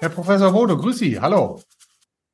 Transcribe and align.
Herr 0.00 0.08
Professor 0.08 0.52
Bode, 0.52 0.76
grüß 0.76 0.98
Sie. 0.98 1.20
Hallo. 1.20 1.62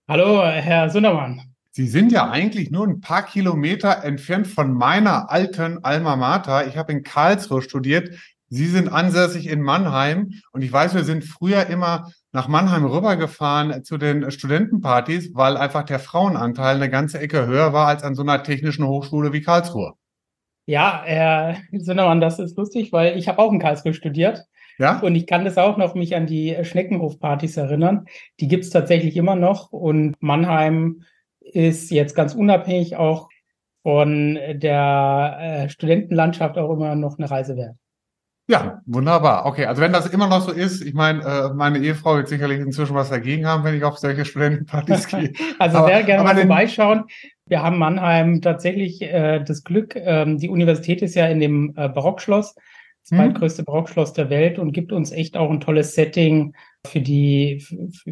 Hallo, 0.09 0.43
Herr 0.45 0.89
Sundermann. 0.89 1.43
Sie 1.73 1.87
sind 1.87 2.11
ja 2.11 2.31
eigentlich 2.31 2.71
nur 2.71 2.87
ein 2.87 3.01
paar 3.01 3.25
Kilometer 3.25 4.03
entfernt 4.03 4.47
von 4.47 4.73
meiner 4.73 5.31
alten 5.31 5.85
Alma 5.85 6.17
Mater. 6.17 6.67
Ich 6.67 6.79
habe 6.79 6.93
in 6.93 7.03
Karlsruhe 7.03 7.61
studiert. 7.61 8.17
Sie 8.49 8.67
sind 8.67 8.89
ansässig 8.89 9.49
in 9.49 9.61
Mannheim 9.61 10.31
und 10.53 10.63
ich 10.63 10.73
weiß, 10.73 10.95
wir 10.95 11.05
sind 11.05 11.25
früher 11.25 11.67
immer 11.67 12.13
nach 12.33 12.49
Mannheim 12.49 12.87
rübergefahren 12.87 13.85
zu 13.85 13.99
den 13.99 14.31
Studentenpartys, 14.31 15.35
weil 15.35 15.57
einfach 15.57 15.83
der 15.83 15.99
Frauenanteil 15.99 16.77
eine 16.77 16.89
ganze 16.89 17.19
Ecke 17.19 17.47
höher 17.47 17.73
war 17.73 17.89
als 17.89 18.05
an 18.05 18.15
so 18.15 18.23
einer 18.23 18.43
technischen 18.43 18.87
Hochschule 18.87 19.33
wie 19.33 19.43
Karlsruhe. 19.43 19.95
Ja, 20.67 21.03
Herr 21.05 21.57
Sinnermann, 21.73 22.21
das 22.21 22.39
ist 22.39 22.57
lustig, 22.59 22.93
weil 22.93 23.17
ich 23.17 23.29
habe 23.29 23.39
auch 23.39 23.53
in 23.53 23.61
Karlsruhe 23.61 23.95
studiert. 23.95 24.45
Ja? 24.79 24.99
Und 24.99 25.15
ich 25.15 25.27
kann 25.27 25.45
das 25.45 25.59
auch 25.59 25.77
noch 25.77 25.95
mich 25.95 26.15
an 26.17 26.27
die 26.27 26.57
Schneckenhofpartys 26.63 27.57
erinnern. 27.57 28.07
Die 28.41 28.49
gibt's 28.49 28.71
tatsächlich 28.71 29.17
immer 29.17 29.37
noch. 29.37 29.73
Und 29.73 30.17
Mannheim 30.21 31.03
ist 31.41 31.91
jetzt 31.91 32.15
ganz 32.15 32.35
unabhängig 32.35 32.97
auch 32.97 33.29
von 33.83 34.39
der 34.55 35.39
äh, 35.41 35.69
Studentenlandschaft 35.69 36.59
auch 36.59 36.73
immer 36.73 36.97
noch 36.97 37.19
eine 37.19 37.31
Reise 37.31 37.57
wert. 37.57 37.77
Ja, 38.49 38.81
wunderbar. 38.87 39.47
Okay, 39.47 39.67
also 39.67 39.83
wenn 39.83 39.93
das 39.93 40.07
immer 40.07 40.29
noch 40.29 40.41
so 40.41 40.53
ist, 40.53 40.81
ich 40.81 40.95
meine, 40.95 41.23
äh, 41.23 41.55
meine 41.55 41.79
Ehefrau 41.79 42.17
wird 42.17 42.29
sicherlich 42.29 42.61
inzwischen 42.61 42.95
was 42.95 43.11
dagegen 43.11 43.47
haben, 43.47 43.65
wenn 43.65 43.77
ich 43.77 43.83
auf 43.83 43.99
solche 43.99 44.25
Studentenpartys 44.25 45.07
gehe. 45.09 45.33
also 45.59 45.79
aber, 45.79 45.89
sehr 45.89 46.03
gerne 46.05 46.25
mal 46.25 46.37
vorbeischauen. 46.37 47.05
Wir 47.49 47.63
haben 47.63 47.79
Mannheim 47.79 48.41
tatsächlich 48.41 49.03
äh, 49.03 49.43
das 49.45 49.63
Glück, 49.63 49.95
ähm, 49.97 50.39
die 50.39 50.49
Universität 50.49 51.01
ist 51.03 51.15
ja 51.15 51.27
in 51.29 51.39
dem 51.39 51.75
äh, 51.77 51.89
Barockschloss, 51.89 52.55
das 52.55 53.11
hm. 53.11 53.19
zweitgrößte 53.19 53.63
Barockschloss 53.63 54.13
der 54.13 54.31
Welt 54.31 54.59
und 54.59 54.73
gibt 54.73 54.93
uns 54.93 55.13
echt 55.13 55.37
auch 55.37 55.51
ein 55.51 55.61
tolles 55.61 55.95
Setting 55.95 56.55
für 56.87 57.01
die, 57.01 57.65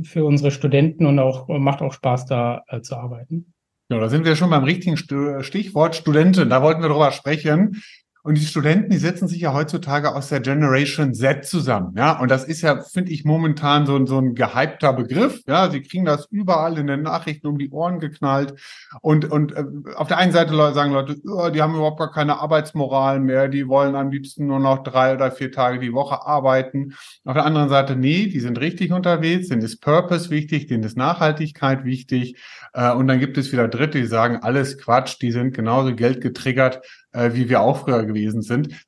für 0.04 0.24
unsere 0.24 0.50
Studenten 0.50 1.06
und 1.06 1.18
auch 1.18 1.48
macht 1.48 1.82
auch 1.82 1.92
Spaß 1.92 2.26
da 2.26 2.62
äh, 2.68 2.80
zu 2.80 2.96
arbeiten. 2.96 3.52
Ja, 3.90 3.98
da 4.00 4.08
sind 4.08 4.24
wir 4.24 4.34
schon 4.34 4.50
beim 4.50 4.64
richtigen 4.64 4.96
Stichwort 4.96 5.94
Studenten. 5.94 6.48
Da 6.48 6.62
wollten 6.62 6.80
wir 6.80 6.88
drüber 6.88 7.12
sprechen. 7.12 7.82
Und 8.26 8.38
die 8.38 8.46
Studenten, 8.46 8.88
die 8.88 8.96
setzen 8.96 9.28
sich 9.28 9.42
ja 9.42 9.52
heutzutage 9.52 10.14
aus 10.14 10.30
der 10.30 10.40
Generation 10.40 11.12
Z 11.12 11.44
zusammen. 11.44 11.92
Ja, 11.94 12.18
und 12.18 12.30
das 12.30 12.44
ist 12.44 12.62
ja, 12.62 12.80
finde 12.80 13.12
ich, 13.12 13.26
momentan 13.26 13.84
so, 13.84 14.06
so 14.06 14.16
ein 14.16 14.34
gehypter 14.34 14.94
Begriff. 14.94 15.42
Ja, 15.46 15.70
sie 15.70 15.82
kriegen 15.82 16.06
das 16.06 16.26
überall 16.30 16.78
in 16.78 16.86
den 16.86 17.02
Nachrichten 17.02 17.48
um 17.48 17.58
die 17.58 17.68
Ohren 17.68 18.00
geknallt. 18.00 18.54
Und, 19.02 19.30
und 19.30 19.52
äh, 19.52 19.64
auf 19.96 20.08
der 20.08 20.16
einen 20.16 20.32
Seite 20.32 20.54
sagen 20.72 20.94
Leute, 20.94 21.16
oh, 21.26 21.50
die 21.50 21.60
haben 21.60 21.74
überhaupt 21.74 21.98
gar 21.98 22.12
keine 22.12 22.38
Arbeitsmoral 22.38 23.20
mehr. 23.20 23.48
Die 23.48 23.68
wollen 23.68 23.94
am 23.94 24.10
liebsten 24.10 24.46
nur 24.46 24.58
noch 24.58 24.82
drei 24.84 25.12
oder 25.12 25.30
vier 25.30 25.52
Tage 25.52 25.78
die 25.78 25.92
Woche 25.92 26.26
arbeiten. 26.26 26.94
Auf 27.26 27.34
der 27.34 27.44
anderen 27.44 27.68
Seite, 27.68 27.94
nee, 27.94 28.28
die 28.28 28.40
sind 28.40 28.58
richtig 28.58 28.90
unterwegs, 28.90 29.48
denen 29.48 29.60
ist 29.60 29.82
Purpose 29.82 30.30
wichtig, 30.30 30.66
denen 30.66 30.84
ist 30.84 30.96
Nachhaltigkeit 30.96 31.84
wichtig. 31.84 32.40
Äh, 32.72 32.90
und 32.92 33.06
dann 33.06 33.20
gibt 33.20 33.36
es 33.36 33.52
wieder 33.52 33.68
Dritte, 33.68 34.00
die 34.00 34.06
sagen, 34.06 34.38
alles 34.40 34.78
Quatsch, 34.78 35.20
die 35.20 35.30
sind 35.30 35.52
genauso 35.52 35.94
geldgetriggert 35.94 36.80
äh, 37.14 37.32
wie 37.32 37.48
wir 37.48 37.62
auch 37.62 37.78
früher 37.78 38.04
gewesen 38.04 38.42
sind. 38.42 38.86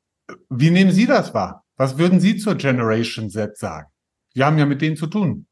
Wie 0.50 0.70
nehmen 0.70 0.90
Sie 0.90 1.06
das 1.06 1.32
wahr? 1.32 1.64
Was 1.76 1.98
würden 1.98 2.20
Sie 2.20 2.36
zur 2.36 2.56
Generation 2.56 3.30
Z 3.30 3.56
sagen? 3.56 3.88
Wir 4.34 4.44
haben 4.44 4.58
ja 4.58 4.66
mit 4.66 4.82
denen 4.82 4.96
zu 4.96 5.06
tun. 5.06 5.46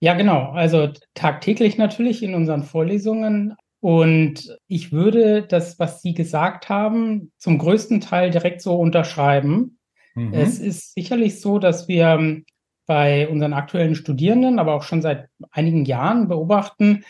Ja, 0.00 0.14
genau. 0.14 0.50
Also 0.52 0.92
tagtäglich 1.14 1.78
natürlich 1.78 2.22
in 2.22 2.34
unseren 2.34 2.62
Vorlesungen. 2.62 3.56
Und 3.80 4.56
ich 4.68 4.92
würde 4.92 5.42
das, 5.42 5.78
was 5.78 6.02
Sie 6.02 6.12
gesagt 6.12 6.68
haben, 6.68 7.32
zum 7.38 7.58
größten 7.58 8.00
Teil 8.00 8.30
direkt 8.30 8.60
so 8.60 8.76
unterschreiben. 8.76 9.78
Mhm. 10.14 10.32
Es 10.32 10.58
ist 10.58 10.94
sicherlich 10.94 11.40
so, 11.40 11.58
dass 11.58 11.88
wir 11.88 12.42
bei 12.86 13.28
unseren 13.28 13.52
aktuellen 13.52 13.94
Studierenden, 13.94 14.58
aber 14.58 14.74
auch 14.74 14.82
schon 14.82 15.02
seit 15.02 15.28
einigen 15.50 15.84
Jahren 15.84 16.28
beobachten, 16.28 17.04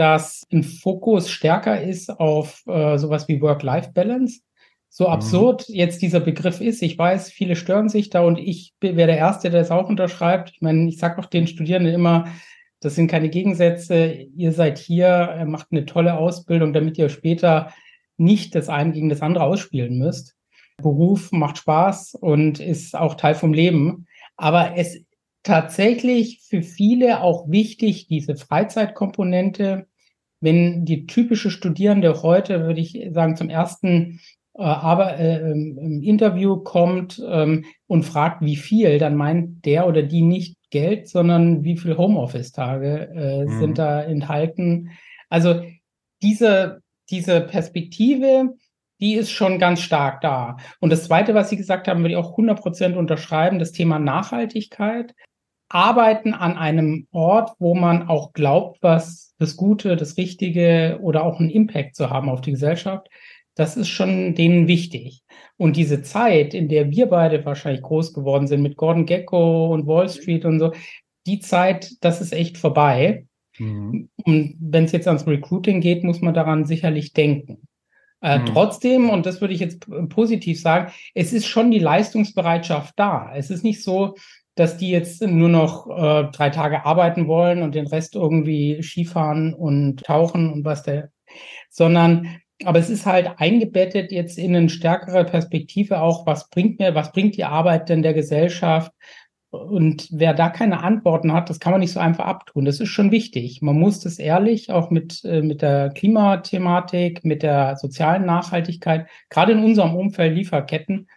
dass 0.00 0.46
ein 0.50 0.62
Fokus 0.62 1.28
stärker 1.28 1.82
ist 1.82 2.08
auf 2.08 2.62
äh, 2.66 2.96
sowas 2.96 3.28
wie 3.28 3.42
Work-Life-Balance. 3.42 4.40
So 4.88 5.04
mhm. 5.06 5.12
absurd 5.12 5.68
mhm. 5.68 5.74
jetzt 5.74 6.00
dieser 6.00 6.20
Begriff 6.20 6.62
ist, 6.62 6.80
ich 6.80 6.96
weiß, 6.96 7.30
viele 7.30 7.54
stören 7.54 7.90
sich 7.90 8.08
da 8.08 8.22
und 8.22 8.38
ich 8.38 8.72
wäre 8.80 9.08
der 9.08 9.18
Erste, 9.18 9.50
der 9.50 9.60
es 9.60 9.70
auch 9.70 9.90
unterschreibt. 9.90 10.52
Ich 10.54 10.62
meine, 10.62 10.88
ich 10.88 10.96
sage 10.96 11.18
auch 11.18 11.26
den 11.26 11.46
Studierenden 11.46 11.92
immer, 11.92 12.28
das 12.80 12.94
sind 12.94 13.10
keine 13.10 13.28
Gegensätze. 13.28 14.06
Ihr 14.34 14.52
seid 14.52 14.78
hier, 14.78 15.36
äh, 15.38 15.44
macht 15.44 15.66
eine 15.70 15.84
tolle 15.84 16.16
Ausbildung, 16.16 16.72
damit 16.72 16.96
ihr 16.96 17.10
später 17.10 17.70
nicht 18.16 18.54
das 18.54 18.70
eine 18.70 18.92
gegen 18.92 19.10
das 19.10 19.20
andere 19.20 19.44
ausspielen 19.44 19.98
müsst. 19.98 20.34
Beruf 20.78 21.30
macht 21.30 21.58
Spaß 21.58 22.14
und 22.14 22.58
ist 22.58 22.96
auch 22.96 23.16
Teil 23.16 23.34
vom 23.34 23.52
Leben. 23.52 24.06
Aber 24.38 24.78
es 24.78 25.04
tatsächlich 25.42 26.40
für 26.48 26.62
viele 26.62 27.20
auch 27.20 27.50
wichtig, 27.50 28.06
diese 28.08 28.34
Freizeitkomponente. 28.36 29.86
Wenn 30.40 30.84
die 30.84 31.06
typische 31.06 31.50
Studierende 31.50 32.22
heute, 32.22 32.64
würde 32.64 32.80
ich 32.80 33.08
sagen, 33.12 33.36
zum 33.36 33.50
ersten 33.50 34.20
äh, 34.54 34.62
aber 34.62 35.16
äh, 35.16 35.50
im 35.50 36.02
Interview 36.02 36.58
kommt 36.58 37.22
ähm, 37.26 37.64
und 37.86 38.04
fragt, 38.04 38.42
wie 38.42 38.56
viel, 38.56 38.98
dann 38.98 39.16
meint 39.16 39.64
der 39.64 39.86
oder 39.86 40.02
die 40.02 40.22
nicht 40.22 40.56
Geld, 40.70 41.08
sondern 41.08 41.64
wie 41.64 41.76
viel 41.76 41.96
Homeoffice-Tage 41.96 43.10
äh, 43.14 43.44
mhm. 43.44 43.58
sind 43.58 43.78
da 43.78 44.02
enthalten. 44.02 44.90
Also 45.28 45.62
diese, 46.22 46.82
diese 47.10 47.40
Perspektive, 47.40 48.54
die 49.00 49.14
ist 49.14 49.30
schon 49.30 49.58
ganz 49.58 49.80
stark 49.80 50.20
da. 50.20 50.58
Und 50.80 50.90
das 50.90 51.04
Zweite, 51.04 51.34
was 51.34 51.48
Sie 51.48 51.56
gesagt 51.56 51.88
haben, 51.88 52.00
würde 52.00 52.10
ich 52.10 52.16
auch 52.16 52.32
100 52.32 52.60
Prozent 52.60 52.96
unterschreiben, 52.96 53.58
das 53.58 53.72
Thema 53.72 53.98
Nachhaltigkeit 53.98 55.14
arbeiten 55.70 56.34
an 56.34 56.58
einem 56.58 57.06
Ort, 57.12 57.52
wo 57.58 57.74
man 57.74 58.08
auch 58.08 58.32
glaubt, 58.32 58.82
was 58.82 59.34
das 59.38 59.56
Gute, 59.56 59.96
das 59.96 60.16
Richtige 60.18 60.98
oder 61.00 61.24
auch 61.24 61.40
einen 61.40 61.48
Impact 61.48 61.96
zu 61.96 62.10
haben 62.10 62.28
auf 62.28 62.42
die 62.42 62.50
Gesellschaft, 62.50 63.08
das 63.54 63.76
ist 63.76 63.88
schon 63.88 64.34
denen 64.34 64.68
wichtig. 64.68 65.22
Und 65.56 65.76
diese 65.76 66.02
Zeit, 66.02 66.54
in 66.54 66.68
der 66.68 66.90
wir 66.90 67.06
beide 67.06 67.44
wahrscheinlich 67.44 67.82
groß 67.82 68.12
geworden 68.12 68.46
sind 68.46 68.62
mit 68.62 68.76
Gordon 68.76 69.06
Gecko 69.06 69.72
und 69.72 69.86
Wall 69.86 70.08
Street 70.08 70.44
und 70.44 70.58
so, 70.58 70.72
die 71.26 71.40
Zeit, 71.40 71.92
das 72.00 72.20
ist 72.20 72.32
echt 72.32 72.58
vorbei. 72.58 73.26
Mhm. 73.58 74.08
Und 74.24 74.56
wenn 74.58 74.84
es 74.84 74.92
jetzt 74.92 75.06
ans 75.06 75.26
Recruiting 75.26 75.80
geht, 75.80 76.02
muss 76.02 76.20
man 76.20 76.34
daran 76.34 76.64
sicherlich 76.64 77.12
denken. 77.12 77.68
Äh, 78.22 78.40
mhm. 78.40 78.46
Trotzdem, 78.46 79.10
und 79.10 79.24
das 79.26 79.40
würde 79.40 79.54
ich 79.54 79.60
jetzt 79.60 79.86
positiv 80.08 80.60
sagen, 80.60 80.92
es 81.14 81.32
ist 81.32 81.46
schon 81.46 81.70
die 81.70 81.78
Leistungsbereitschaft 81.78 82.94
da. 82.96 83.30
Es 83.34 83.50
ist 83.50 83.62
nicht 83.62 83.82
so, 83.82 84.14
dass 84.54 84.76
die 84.76 84.90
jetzt 84.90 85.22
nur 85.22 85.48
noch 85.48 85.86
äh, 85.88 86.30
drei 86.32 86.50
Tage 86.50 86.84
arbeiten 86.84 87.28
wollen 87.28 87.62
und 87.62 87.74
den 87.74 87.86
Rest 87.86 88.14
irgendwie 88.14 88.82
Skifahren 88.82 89.54
und 89.54 90.04
tauchen 90.04 90.52
und 90.52 90.64
was 90.64 90.82
der, 90.82 91.10
sondern 91.70 92.40
aber 92.64 92.78
es 92.78 92.90
ist 92.90 93.06
halt 93.06 93.30
eingebettet 93.38 94.12
jetzt 94.12 94.38
in 94.38 94.54
eine 94.54 94.68
stärkere 94.68 95.24
Perspektive 95.24 96.02
auch, 96.02 96.26
was 96.26 96.50
bringt 96.50 96.78
mir, 96.78 96.94
was 96.94 97.12
bringt 97.12 97.36
die 97.36 97.44
Arbeit 97.44 97.88
denn 97.88 98.02
der 98.02 98.14
Gesellschaft? 98.14 98.92
Und 99.50 100.08
wer 100.12 100.32
da 100.32 100.48
keine 100.48 100.82
Antworten 100.82 101.32
hat, 101.32 101.50
das 101.50 101.58
kann 101.58 101.72
man 101.72 101.80
nicht 101.80 101.92
so 101.92 101.98
einfach 101.98 102.26
abtun. 102.26 102.66
Das 102.66 102.78
ist 102.78 102.90
schon 102.90 103.10
wichtig. 103.10 103.62
Man 103.62 103.76
muss 103.76 104.00
das 104.00 104.18
ehrlich 104.20 104.70
auch 104.70 104.90
mit, 104.90 105.24
äh, 105.24 105.42
mit 105.42 105.62
der 105.62 105.90
Klimathematik, 105.90 107.24
mit 107.24 107.42
der 107.42 107.76
sozialen 107.76 108.26
Nachhaltigkeit, 108.26 109.08
gerade 109.28 109.52
in 109.52 109.64
unserem 109.64 109.96
Umfeld 109.96 110.36
Lieferketten, 110.36 111.08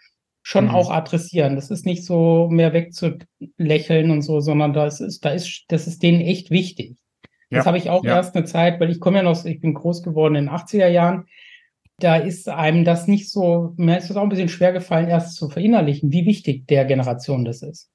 schon 0.43 0.65
mhm. 0.65 0.71
auch 0.71 0.91
adressieren. 0.91 1.55
Das 1.55 1.71
ist 1.71 1.85
nicht 1.85 2.05
so 2.05 2.49
mehr 2.51 2.73
wegzulächeln 2.73 4.11
und 4.11 4.21
so, 4.21 4.41
sondern 4.41 4.73
das 4.73 4.99
ist, 4.99 5.25
da 5.25 5.29
ist, 5.29 5.63
das 5.69 5.87
ist 5.87 6.03
denen 6.03 6.21
echt 6.21 6.51
wichtig. 6.51 6.97
Ja. 7.49 7.59
Das 7.59 7.65
habe 7.65 7.77
ich 7.77 7.89
auch 7.89 8.03
ja. 8.03 8.17
erst 8.17 8.35
eine 8.35 8.45
Zeit, 8.45 8.79
weil 8.79 8.91
ich 8.91 8.99
komme 8.99 9.17
ja 9.17 9.23
noch, 9.23 9.45
ich 9.45 9.61
bin 9.61 9.73
groß 9.73 10.03
geworden 10.03 10.35
in 10.35 10.45
den 10.45 10.53
80er 10.53 10.87
Jahren. 10.87 11.25
Da 11.97 12.17
ist 12.17 12.49
einem 12.49 12.83
das 12.83 13.07
nicht 13.07 13.31
so, 13.31 13.73
mir 13.77 13.97
ist 13.97 14.09
das 14.09 14.17
auch 14.17 14.23
ein 14.23 14.29
bisschen 14.29 14.49
schwer 14.49 14.73
gefallen, 14.73 15.07
erst 15.07 15.35
zu 15.35 15.49
verinnerlichen, 15.49 16.11
wie 16.11 16.25
wichtig 16.25 16.67
der 16.67 16.85
Generation 16.85 17.45
das 17.45 17.61
ist. 17.61 17.89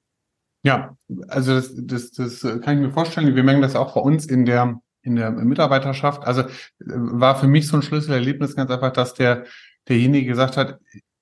Ja, 0.63 0.97
also 1.27 1.55
das, 1.55 1.73
das, 1.75 2.11
das 2.11 2.41
kann 2.61 2.77
ich 2.77 2.87
mir 2.87 2.91
vorstellen. 2.91 3.35
Wir 3.35 3.43
merken 3.43 3.61
das 3.61 3.75
auch 3.75 3.93
bei 3.93 4.01
uns 4.01 4.25
in 4.25 4.45
der, 4.45 4.81
in 5.03 5.15
der 5.15 5.31
Mitarbeiterschaft. 5.31 6.25
Also 6.25 6.41
äh, 6.41 6.47
war 6.79 7.39
für 7.39 7.47
mich 7.47 7.67
so 7.67 7.77
ein 7.77 7.83
Schlüsselerlebnis 7.83 8.55
ganz 8.55 8.71
einfach, 8.71 8.91
dass 8.91 9.13
der, 9.13 9.45
derjenige 9.87 10.27
gesagt 10.27 10.57
hat, 10.57 10.79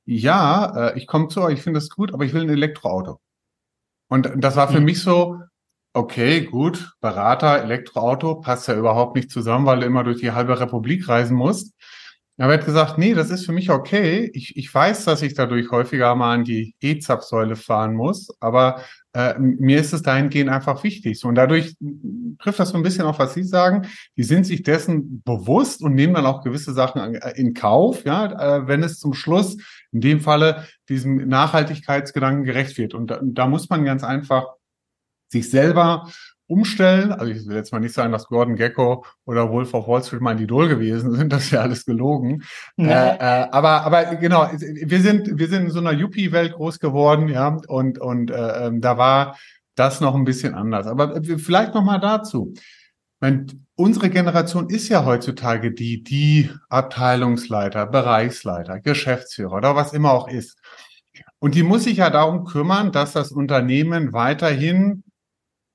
ja, 0.08 0.90
äh, 0.90 0.98
ich 0.98 1.06
komme 1.06 1.28
zu 1.28 1.42
euch, 1.42 1.56
ich 1.56 1.62
finde 1.62 1.80
das 1.80 1.90
gut, 1.90 2.14
aber 2.14 2.24
ich 2.24 2.34
will 2.34 2.42
ein 2.42 2.50
Elektroauto. 2.50 3.20
Und 4.10 4.32
das 4.38 4.56
war 4.56 4.70
für 4.70 4.80
mhm. 4.80 4.86
mich 4.86 5.02
so, 5.02 5.40
okay, 5.94 6.42
gut, 6.42 6.94
Berater, 7.02 7.62
Elektroauto, 7.62 8.36
passt 8.36 8.68
ja 8.70 8.76
überhaupt 8.76 9.16
nicht 9.16 9.30
zusammen, 9.30 9.66
weil 9.66 9.82
du 9.82 9.86
immer 9.86 10.04
durch 10.06 10.20
die 10.20 10.32
halbe 10.32 10.60
Republik 10.60 11.10
reisen 11.10 11.36
musst. 11.36 11.74
Aber 12.38 12.54
er 12.54 12.60
hat 12.60 12.66
gesagt, 12.66 12.98
nee, 12.98 13.16
das 13.16 13.32
ist 13.32 13.46
für 13.46 13.52
mich 13.52 13.70
okay. 13.70 14.30
Ich, 14.34 14.56
ich 14.56 14.74
weiß, 14.74 15.06
dass 15.06 15.24
ich 15.24 15.34
dadurch 15.34 15.72
häufiger 15.72 16.16
mal 16.16 16.36
an 16.36 16.44
die 16.44 16.76
E-Zapfsäule 16.80 17.56
fahren 17.56 17.94
muss, 17.94 18.30
aber 18.40 18.82
äh, 19.18 19.40
mir 19.40 19.80
ist 19.80 19.94
es 19.94 20.04
dahingehend 20.04 20.52
einfach 20.52 20.84
wichtig. 20.84 21.26
Und 21.26 21.34
dadurch 21.34 21.76
trifft 22.38 22.60
das 22.60 22.70
so 22.70 22.78
ein 22.78 22.84
bisschen 22.84 23.06
auf, 23.06 23.18
was 23.18 23.34
Sie 23.34 23.44
sagen. 23.44 23.88
Die 24.16 24.24
sind 24.24 24.46
sich 24.46 24.62
dessen 24.62 25.24
bewusst 25.24 25.82
und 25.82 25.96
nehmen 25.96 26.14
dann 26.14 26.28
auch 26.28 26.44
gewisse 26.44 26.72
Sachen 26.72 27.16
äh, 27.16 27.32
in 27.36 27.56
Kauf, 27.56 28.06
ja, 28.06 28.58
äh, 28.58 28.68
wenn 28.68 28.84
es 28.84 29.00
zum 29.00 29.16
Schluss 29.16 29.58
in 29.92 30.02
dem 30.02 30.20
Falle 30.22 30.68
diesem 30.88 31.28
Nachhaltigkeitsgedanken 31.28 32.44
gerecht 32.44 32.78
wird. 32.78 32.94
Und 32.94 33.08
da, 33.10 33.20
da 33.24 33.48
muss 33.48 33.68
man 33.70 33.86
ganz 33.86 34.04
einfach 34.04 34.46
sich 35.30 35.50
selber 35.50 36.12
umstellen. 36.48 37.12
Also 37.12 37.32
ich 37.32 37.46
will 37.46 37.56
jetzt 37.56 37.72
mal 37.72 37.80
nicht 37.80 37.94
sagen, 37.94 38.12
dass 38.12 38.28
Gordon 38.28 38.56
Gecko 38.56 39.06
oder 39.26 39.52
Wolf 39.52 39.74
of 39.74 39.88
Wall 39.88 40.04
Street 40.04 40.22
mein 40.22 40.40
Idol 40.40 40.68
gewesen 40.68 41.12
sind. 41.16 41.32
Das 41.32 41.44
ist 41.46 41.52
ja 41.52 41.62
alles 41.62 41.86
gelogen. 41.86 42.44
Nee. 42.76 42.90
Äh, 42.90 43.16
äh, 43.16 43.48
aber, 43.52 43.84
aber 43.84 44.16
genau, 44.16 44.50
wir 44.52 45.02
sind, 45.02 45.38
wir 45.38 45.48
sind 45.48 45.66
in 45.66 45.72
so 45.72 45.80
einer 45.80 45.92
Yuppie-Welt 45.92 46.54
groß 46.54 46.80
geworden, 46.80 47.28
ja, 47.28 47.58
und, 47.68 48.00
und 48.00 48.32
äh, 48.32 48.68
ähm, 48.68 48.82
da 48.82 48.98
war 48.98 49.38
das 49.76 50.02
noch 50.02 50.16
ein 50.16 50.26
bisschen 50.26 50.56
anders. 50.56 50.88
Aber 50.88 51.22
vielleicht 51.24 51.76
noch 51.76 51.84
mal 51.84 52.00
dazu. 52.00 52.54
Meine, 53.20 53.48
unsere 53.76 54.10
Generation 54.10 54.70
ist 54.70 54.90
ja 54.90 55.06
heutzutage 55.06 55.72
die, 55.72 56.04
die 56.04 56.52
Abteilungsleiter, 56.70 57.86
Bereichsleiter, 57.88 58.80
Geschäftsführer 58.80 59.54
oder 59.54 59.76
was 59.76 59.94
immer 59.94 60.12
auch 60.12 60.28
ist. 60.28 60.60
Und 61.40 61.56
die 61.56 61.64
muss 61.64 61.84
sich 61.84 61.98
ja 61.98 62.10
darum 62.10 62.46
kümmern, 62.46 62.92
dass 62.92 63.14
das 63.14 63.32
Unternehmen 63.32 64.14
weiterhin 64.14 65.04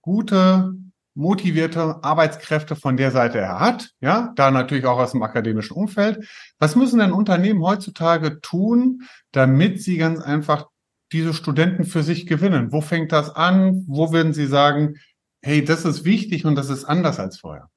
gute, 0.03 0.75
motivierte 1.15 2.03
Arbeitskräfte 2.03 2.77
von 2.77 2.97
der 2.97 3.11
Seite 3.11 3.39
her 3.39 3.61
hat, 3.61 3.91
ja, 4.01 4.33
da 4.37 4.51
natürlich 4.51 4.87
auch 4.87 4.99
aus 4.99 5.13
dem 5.13 5.23
akademischen 5.23 5.75
Umfeld. 5.75 6.27
Was 6.59 6.77
müssen 6.77 6.99
denn 6.99 7.13
Unternehmen 7.13 7.63
heutzutage 7.63 8.41
tun, 8.41 9.03
damit 9.31 9.83
sie 9.83 9.97
ganz 9.97 10.21
einfach 10.21 10.67
diese 11.13 11.35
Studenten 11.35 11.85
für 11.85 12.03
sich 12.03 12.27
gewinnen? 12.27 12.73
Wo 12.73 12.81
fängt 12.81 13.13
das 13.13 13.35
an? 13.35 13.85
Wo 13.87 14.13
würden 14.13 14.33
Sie 14.33 14.47
sagen, 14.47 14.97
hey, 15.43 15.65
das 15.65 15.85
ist 15.85 16.05
wichtig 16.05 16.47
und 16.47 16.55
das 16.55 16.71
ist 16.71 16.85
anders 16.85 17.19
als 17.19 17.39
vorher? 17.39 17.69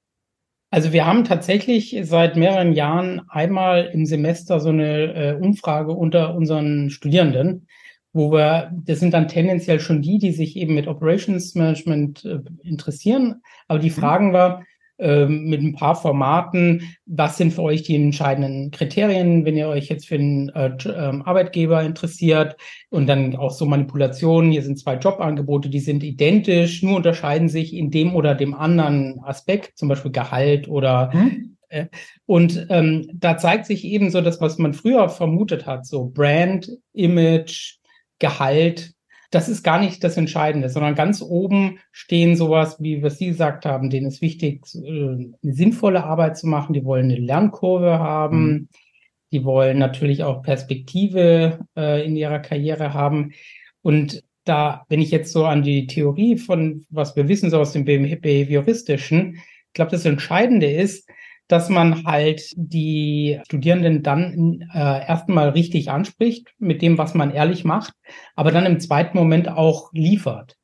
Also 0.72 0.94
wir 0.94 1.06
haben 1.06 1.24
tatsächlich 1.24 1.98
seit 2.04 2.36
mehreren 2.36 2.74
Jahren 2.74 3.22
einmal 3.30 3.86
im 3.86 4.06
Semester 4.06 4.60
so 4.60 4.70
eine 4.70 5.14
äh, 5.14 5.34
Umfrage 5.36 5.92
unter 5.92 6.36
unseren 6.36 6.90
Studierenden, 6.90 7.68
wo 8.16 8.32
wir, 8.32 8.72
das 8.86 9.02
sind 9.02 9.14
dann 9.14 9.28
tendenziell 9.28 9.82
schon 9.82 10.02
die, 10.02 10.20
die 10.20 10.32
sich 10.32 10.56
eben 10.56 10.74
mit 10.74 10.88
Operations 10.88 11.54
Management 11.54 12.24
äh, 12.24 12.40
interessieren. 12.64 13.42
Aber 13.68 13.78
die 13.78 13.90
mhm. 13.90 13.94
fragen 13.94 14.34
wir 14.34 14.62
äh, 14.98 15.26
mit 15.26 15.62
ein 15.62 15.76
paar 15.76 15.98
Formaten, 15.98 16.96
was 17.06 17.36
sind 17.36 17.52
für 17.52 17.64
euch 17.64 17.84
die 17.84 17.98
entscheidenden 17.98 18.72
Kriterien, 18.72 19.44
wenn 19.44 19.58
ihr 19.58 19.68
euch 19.68 19.90
jetzt 19.90 20.08
für 20.08 20.16
einen 20.16 20.48
äh, 20.48 20.72
ähm, 20.86 21.24
Arbeitgeber 21.24 21.84
interessiert 21.84 22.56
und 22.90 23.08
dann 23.08 23.36
auch 23.36 23.52
so 23.52 23.66
Manipulationen. 23.66 24.54
Hier 24.54 24.64
sind 24.64 24.80
zwei 24.80 24.96
Jobangebote, 24.96 25.68
die 25.68 25.82
sind 25.82 26.02
identisch, 26.02 26.84
nur 26.84 26.96
unterscheiden 26.96 27.50
sich 27.50 27.74
in 27.74 27.92
dem 27.92 28.16
oder 28.16 28.34
dem 28.34 28.54
anderen 28.54 29.20
Aspekt, 29.26 29.78
zum 29.78 29.90
Beispiel 29.90 30.12
Gehalt 30.12 30.70
oder. 30.70 31.12
Äh, 31.68 31.88
und 32.26 32.68
ähm, 32.70 33.10
da 33.14 33.38
zeigt 33.38 33.66
sich 33.66 33.84
eben 33.84 34.10
so 34.10 34.22
das, 34.22 34.40
was 34.40 34.58
man 34.58 34.74
früher 34.74 35.10
vermutet 35.10 35.66
hat, 35.66 35.86
so 35.86 36.06
Brand, 36.06 36.72
Image, 36.94 37.80
Gehalt, 38.26 38.96
das 39.30 39.50
ist 39.50 39.62
gar 39.62 39.80
nicht 39.80 40.04
das 40.04 40.18
Entscheidende, 40.18 40.70
sondern 40.70 40.96
ganz 40.96 41.22
oben 41.22 41.78
stehen 41.92 42.36
sowas, 42.36 42.78
wie 42.80 43.04
was 43.04 43.20
Sie 43.20 43.28
gesagt 43.28 43.66
haben, 43.66 43.92
denen 43.92 44.08
ist 44.08 44.22
wichtig, 44.22 44.64
äh, 44.74 44.80
eine 44.80 45.36
sinnvolle 45.44 46.04
Arbeit 46.04 46.38
zu 46.38 46.48
machen. 46.48 46.74
Die 46.74 46.86
wollen 46.86 47.12
eine 47.12 47.20
Lernkurve 47.20 48.00
haben. 48.00 48.48
Mhm. 48.48 48.70
Die 49.32 49.44
wollen 49.44 49.78
natürlich 49.78 50.24
auch 50.24 50.42
Perspektive 50.42 51.60
äh, 51.78 52.04
in 52.04 52.16
ihrer 52.16 52.40
Karriere 52.40 52.96
haben. 52.96 53.34
Und 53.84 54.24
da, 54.44 54.86
wenn 54.90 55.02
ich 55.02 55.12
jetzt 55.12 55.32
so 55.32 55.46
an 55.46 55.62
die 55.62 55.86
Theorie 55.86 56.38
von, 56.38 56.86
was 56.90 57.16
wir 57.16 57.28
wissen, 57.28 57.52
so 57.52 57.60
aus 57.60 57.74
dem 57.74 57.86
Behavioristischen, 57.86 59.36
ich 59.36 59.74
glaube, 59.74 59.92
das 59.92 60.06
Entscheidende 60.06 60.72
ist, 60.72 61.08
dass 61.48 61.70
man 61.70 62.06
halt 62.06 62.52
die 62.56 63.40
Studierenden 63.46 64.02
dann 64.02 64.68
äh, 64.74 65.08
erstmal 65.08 65.50
richtig 65.50 65.92
anspricht 65.92 66.54
mit 66.58 66.82
dem, 66.82 66.98
was 66.98 67.14
man 67.14 67.32
ehrlich 67.32 67.64
macht, 67.64 67.94
aber 68.36 68.52
dann 68.52 68.66
im 68.66 68.80
zweiten 68.80 69.18
Moment 69.18 69.48
auch 69.50 69.92
liefert. 69.94 70.56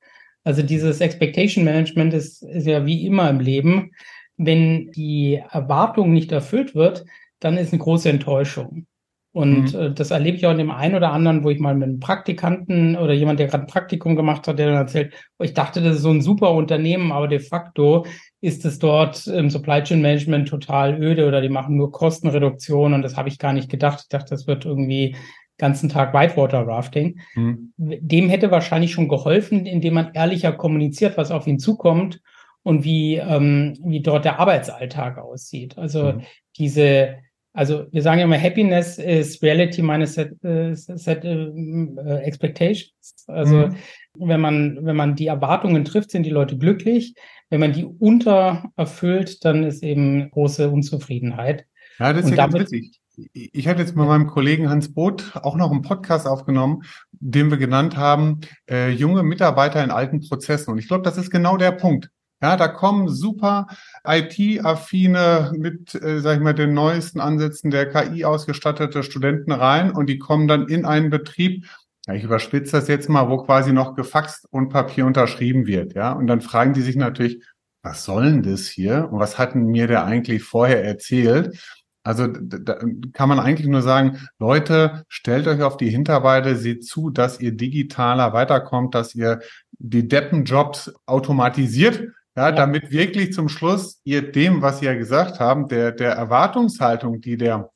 Also 0.43 0.63
dieses 0.63 1.01
Expectation 1.01 1.63
Management 1.63 2.13
ist, 2.13 2.41
ist 2.41 2.65
ja 2.65 2.85
wie 2.85 3.05
immer 3.05 3.29
im 3.29 3.39
Leben. 3.39 3.91
Wenn 4.37 4.91
die 4.91 5.41
Erwartung 5.51 6.13
nicht 6.13 6.31
erfüllt 6.31 6.73
wird, 6.73 7.05
dann 7.39 7.57
ist 7.57 7.73
eine 7.73 7.81
große 7.81 8.09
Enttäuschung. 8.09 8.87
Und 9.33 9.73
mhm. 9.73 9.79
äh, 9.79 9.93
das 9.93 10.11
erlebe 10.11 10.37
ich 10.37 10.45
auch 10.45 10.51
in 10.51 10.57
dem 10.57 10.71
einen 10.71 10.95
oder 10.95 11.11
anderen, 11.11 11.43
wo 11.43 11.49
ich 11.49 11.59
mal 11.59 11.75
mit 11.75 11.87
einem 11.87 11.99
Praktikanten 11.99 12.97
oder 12.97 13.13
jemand, 13.13 13.39
der 13.39 13.47
gerade 13.47 13.63
ein 13.63 13.67
Praktikum 13.67 14.15
gemacht 14.15 14.47
hat, 14.47 14.59
der 14.59 14.67
dann 14.67 14.75
erzählt, 14.75 15.13
oh, 15.37 15.43
ich 15.43 15.53
dachte, 15.53 15.81
das 15.81 15.97
ist 15.97 16.01
so 16.01 16.11
ein 16.11 16.21
super 16.21 16.51
Unternehmen, 16.51 17.11
aber 17.11 17.27
de 17.27 17.39
facto 17.39 18.05
ist 18.41 18.65
es 18.65 18.79
dort 18.79 19.27
im 19.27 19.49
Supply 19.49 19.83
Chain 19.83 20.01
Management 20.01 20.49
total 20.49 21.01
öde 21.01 21.27
oder 21.27 21.41
die 21.41 21.49
machen 21.49 21.77
nur 21.77 21.91
Kostenreduktion 21.91 22.93
und 22.93 23.03
das 23.03 23.15
habe 23.15 23.29
ich 23.29 23.37
gar 23.37 23.53
nicht 23.53 23.69
gedacht. 23.69 23.99
Ich 24.01 24.09
dachte, 24.09 24.31
das 24.31 24.47
wird 24.47 24.65
irgendwie 24.65 25.15
ganzen 25.57 25.89
Tag 25.89 26.13
Whitewater 26.13 26.65
Rafting. 26.65 27.19
Mhm. 27.35 27.71
Dem 27.77 28.29
hätte 28.29 28.49
wahrscheinlich 28.49 28.91
schon 28.91 29.07
geholfen, 29.07 29.67
indem 29.67 29.93
man 29.93 30.13
ehrlicher 30.13 30.51
kommuniziert, 30.53 31.17
was 31.17 31.29
auf 31.29 31.45
ihn 31.45 31.59
zukommt 31.59 32.19
und 32.63 32.83
wie, 32.83 33.17
ähm, 33.17 33.77
wie 33.83 34.01
dort 34.01 34.25
der 34.25 34.39
Arbeitsalltag 34.39 35.19
aussieht. 35.19 35.77
Also 35.77 36.13
mhm. 36.13 36.21
diese 36.57 37.17
also 37.53 37.85
wir 37.91 38.01
sagen 38.01 38.21
immer, 38.21 38.39
Happiness 38.39 38.97
is 38.97 39.41
reality 39.43 39.81
minus 39.81 40.13
set, 40.13 40.41
äh, 40.43 40.73
set 40.73 41.25
äh, 41.25 42.17
expectations. 42.19 43.25
Also 43.27 43.67
mhm. 43.67 43.75
wenn 44.17 44.39
man 44.39 44.85
wenn 44.85 44.95
man 44.95 45.15
die 45.15 45.27
Erwartungen 45.27 45.83
trifft, 45.83 46.11
sind 46.11 46.23
die 46.23 46.29
Leute 46.29 46.57
glücklich. 46.57 47.13
Wenn 47.51 47.59
man 47.59 47.73
die 47.73 47.83
untererfüllt, 47.85 49.43
dann 49.43 49.65
ist 49.65 49.83
eben 49.83 50.31
große 50.31 50.69
Unzufriedenheit. 50.69 51.65
Ja, 51.99 52.13
das 52.13 52.23
ist 52.23 52.31
Und 52.31 52.37
ja 52.37 52.47
ganz 52.47 52.53
witzig. 52.55 53.01
Ich 53.33 53.67
hatte 53.67 53.81
jetzt 53.81 53.95
mit 53.95 54.07
meinem 54.07 54.27
Kollegen 54.27 54.69
Hans 54.69 54.93
Both 54.93 55.35
auch 55.35 55.57
noch 55.57 55.69
einen 55.69 55.81
Podcast 55.81 56.25
aufgenommen, 56.27 56.83
den 57.11 57.51
wir 57.51 57.57
genannt 57.57 57.97
haben, 57.97 58.39
äh, 58.69 58.89
junge 58.89 59.21
Mitarbeiter 59.23 59.83
in 59.83 59.91
alten 59.91 60.21
Prozessen. 60.21 60.71
Und 60.71 60.79
ich 60.79 60.87
glaube, 60.87 61.03
das 61.03 61.17
ist 61.17 61.29
genau 61.29 61.57
der 61.57 61.73
Punkt. 61.73 62.09
Ja, 62.41 62.55
da 62.55 62.69
kommen 62.69 63.09
super 63.09 63.67
IT-affine 64.03 65.51
mit, 65.55 65.93
äh, 65.93 66.21
sag 66.21 66.37
ich 66.37 66.43
mal, 66.43 66.53
den 66.53 66.73
neuesten 66.73 67.19
Ansätzen 67.19 67.69
der 67.69 67.87
KI 67.87 68.23
ausgestattete 68.23 69.03
Studenten 69.03 69.51
rein 69.51 69.91
und 69.91 70.07
die 70.07 70.17
kommen 70.17 70.47
dann 70.47 70.67
in 70.67 70.85
einen 70.85 71.11
Betrieb, 71.11 71.67
ja, 72.11 72.17
ich 72.17 72.23
überspitze 72.23 72.73
das 72.73 72.87
jetzt 72.87 73.09
mal, 73.09 73.29
wo 73.29 73.37
quasi 73.37 73.71
noch 73.71 73.95
gefaxt 73.95 74.47
und 74.51 74.69
Papier 74.69 75.05
unterschrieben 75.05 75.65
wird, 75.65 75.93
ja. 75.93 76.11
Und 76.11 76.27
dann 76.27 76.41
fragen 76.41 76.73
die 76.73 76.81
sich 76.81 76.95
natürlich, 76.95 77.43
was 77.83 78.03
soll 78.03 78.25
denn 78.25 78.43
das 78.43 78.67
hier? 78.67 79.09
Und 79.11 79.19
was 79.19 79.37
hatten 79.37 79.65
mir 79.65 79.87
der 79.87 80.05
eigentlich 80.05 80.43
vorher 80.43 80.83
erzählt? 80.83 81.57
Also 82.03 82.27
da 82.27 82.79
kann 83.13 83.29
man 83.29 83.39
eigentlich 83.39 83.67
nur 83.67 83.81
sagen, 83.81 84.27
Leute, 84.39 85.05
stellt 85.07 85.47
euch 85.47 85.61
auf 85.61 85.77
die 85.77 85.89
Hinterbeine, 85.89 86.55
seht 86.55 86.85
zu, 86.85 87.11
dass 87.11 87.39
ihr 87.39 87.51
digitaler 87.51 88.33
weiterkommt, 88.33 88.95
dass 88.95 89.13
ihr 89.13 89.39
die 89.71 90.07
Deppenjobs 90.07 90.93
automatisiert 91.05 92.07
ja, 92.35 92.49
ja, 92.49 92.51
damit 92.51 92.91
wirklich 92.91 93.33
zum 93.33 93.49
Schluss 93.49 93.99
ihr 94.03 94.31
dem, 94.31 94.61
was 94.61 94.79
Sie 94.79 94.85
ja 94.85 94.95
gesagt 94.95 95.39
haben, 95.39 95.67
der, 95.67 95.91
der 95.91 96.13
Erwartungshaltung, 96.13 97.19
die 97.19 97.37
der 97.37 97.71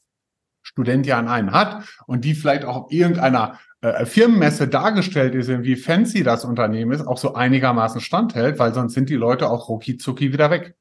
Student 0.64 1.06
ja 1.06 1.20
an 1.20 1.28
einen 1.28 1.52
hat 1.52 1.86
und 2.08 2.26
die 2.26 2.34
vielleicht 2.34 2.66
auch 2.66 2.78
auf 2.78 2.92
irgendeiner 2.92 3.60
äh, 3.86 4.06
Firmenmesse 4.06 4.68
dargestellt 4.68 5.36
ist, 5.36 5.50
wie 5.64 5.76
fancy 5.76 6.24
das 6.24 6.46
Unternehmen 6.46 6.92
ist, 6.92 7.06
auch 7.06 7.18
so 7.18 7.34
einigermaßen 7.36 8.02
standhält, 8.02 8.60
weil 8.60 8.74
sonst 8.74 8.94
sind 8.94 9.10
die 9.10 9.16
Leute 9.16 9.50
auch 9.50 9.70
rucki 9.70 9.98
zucki 9.98 10.34
wieder 10.34 10.50
weg. 10.50 10.76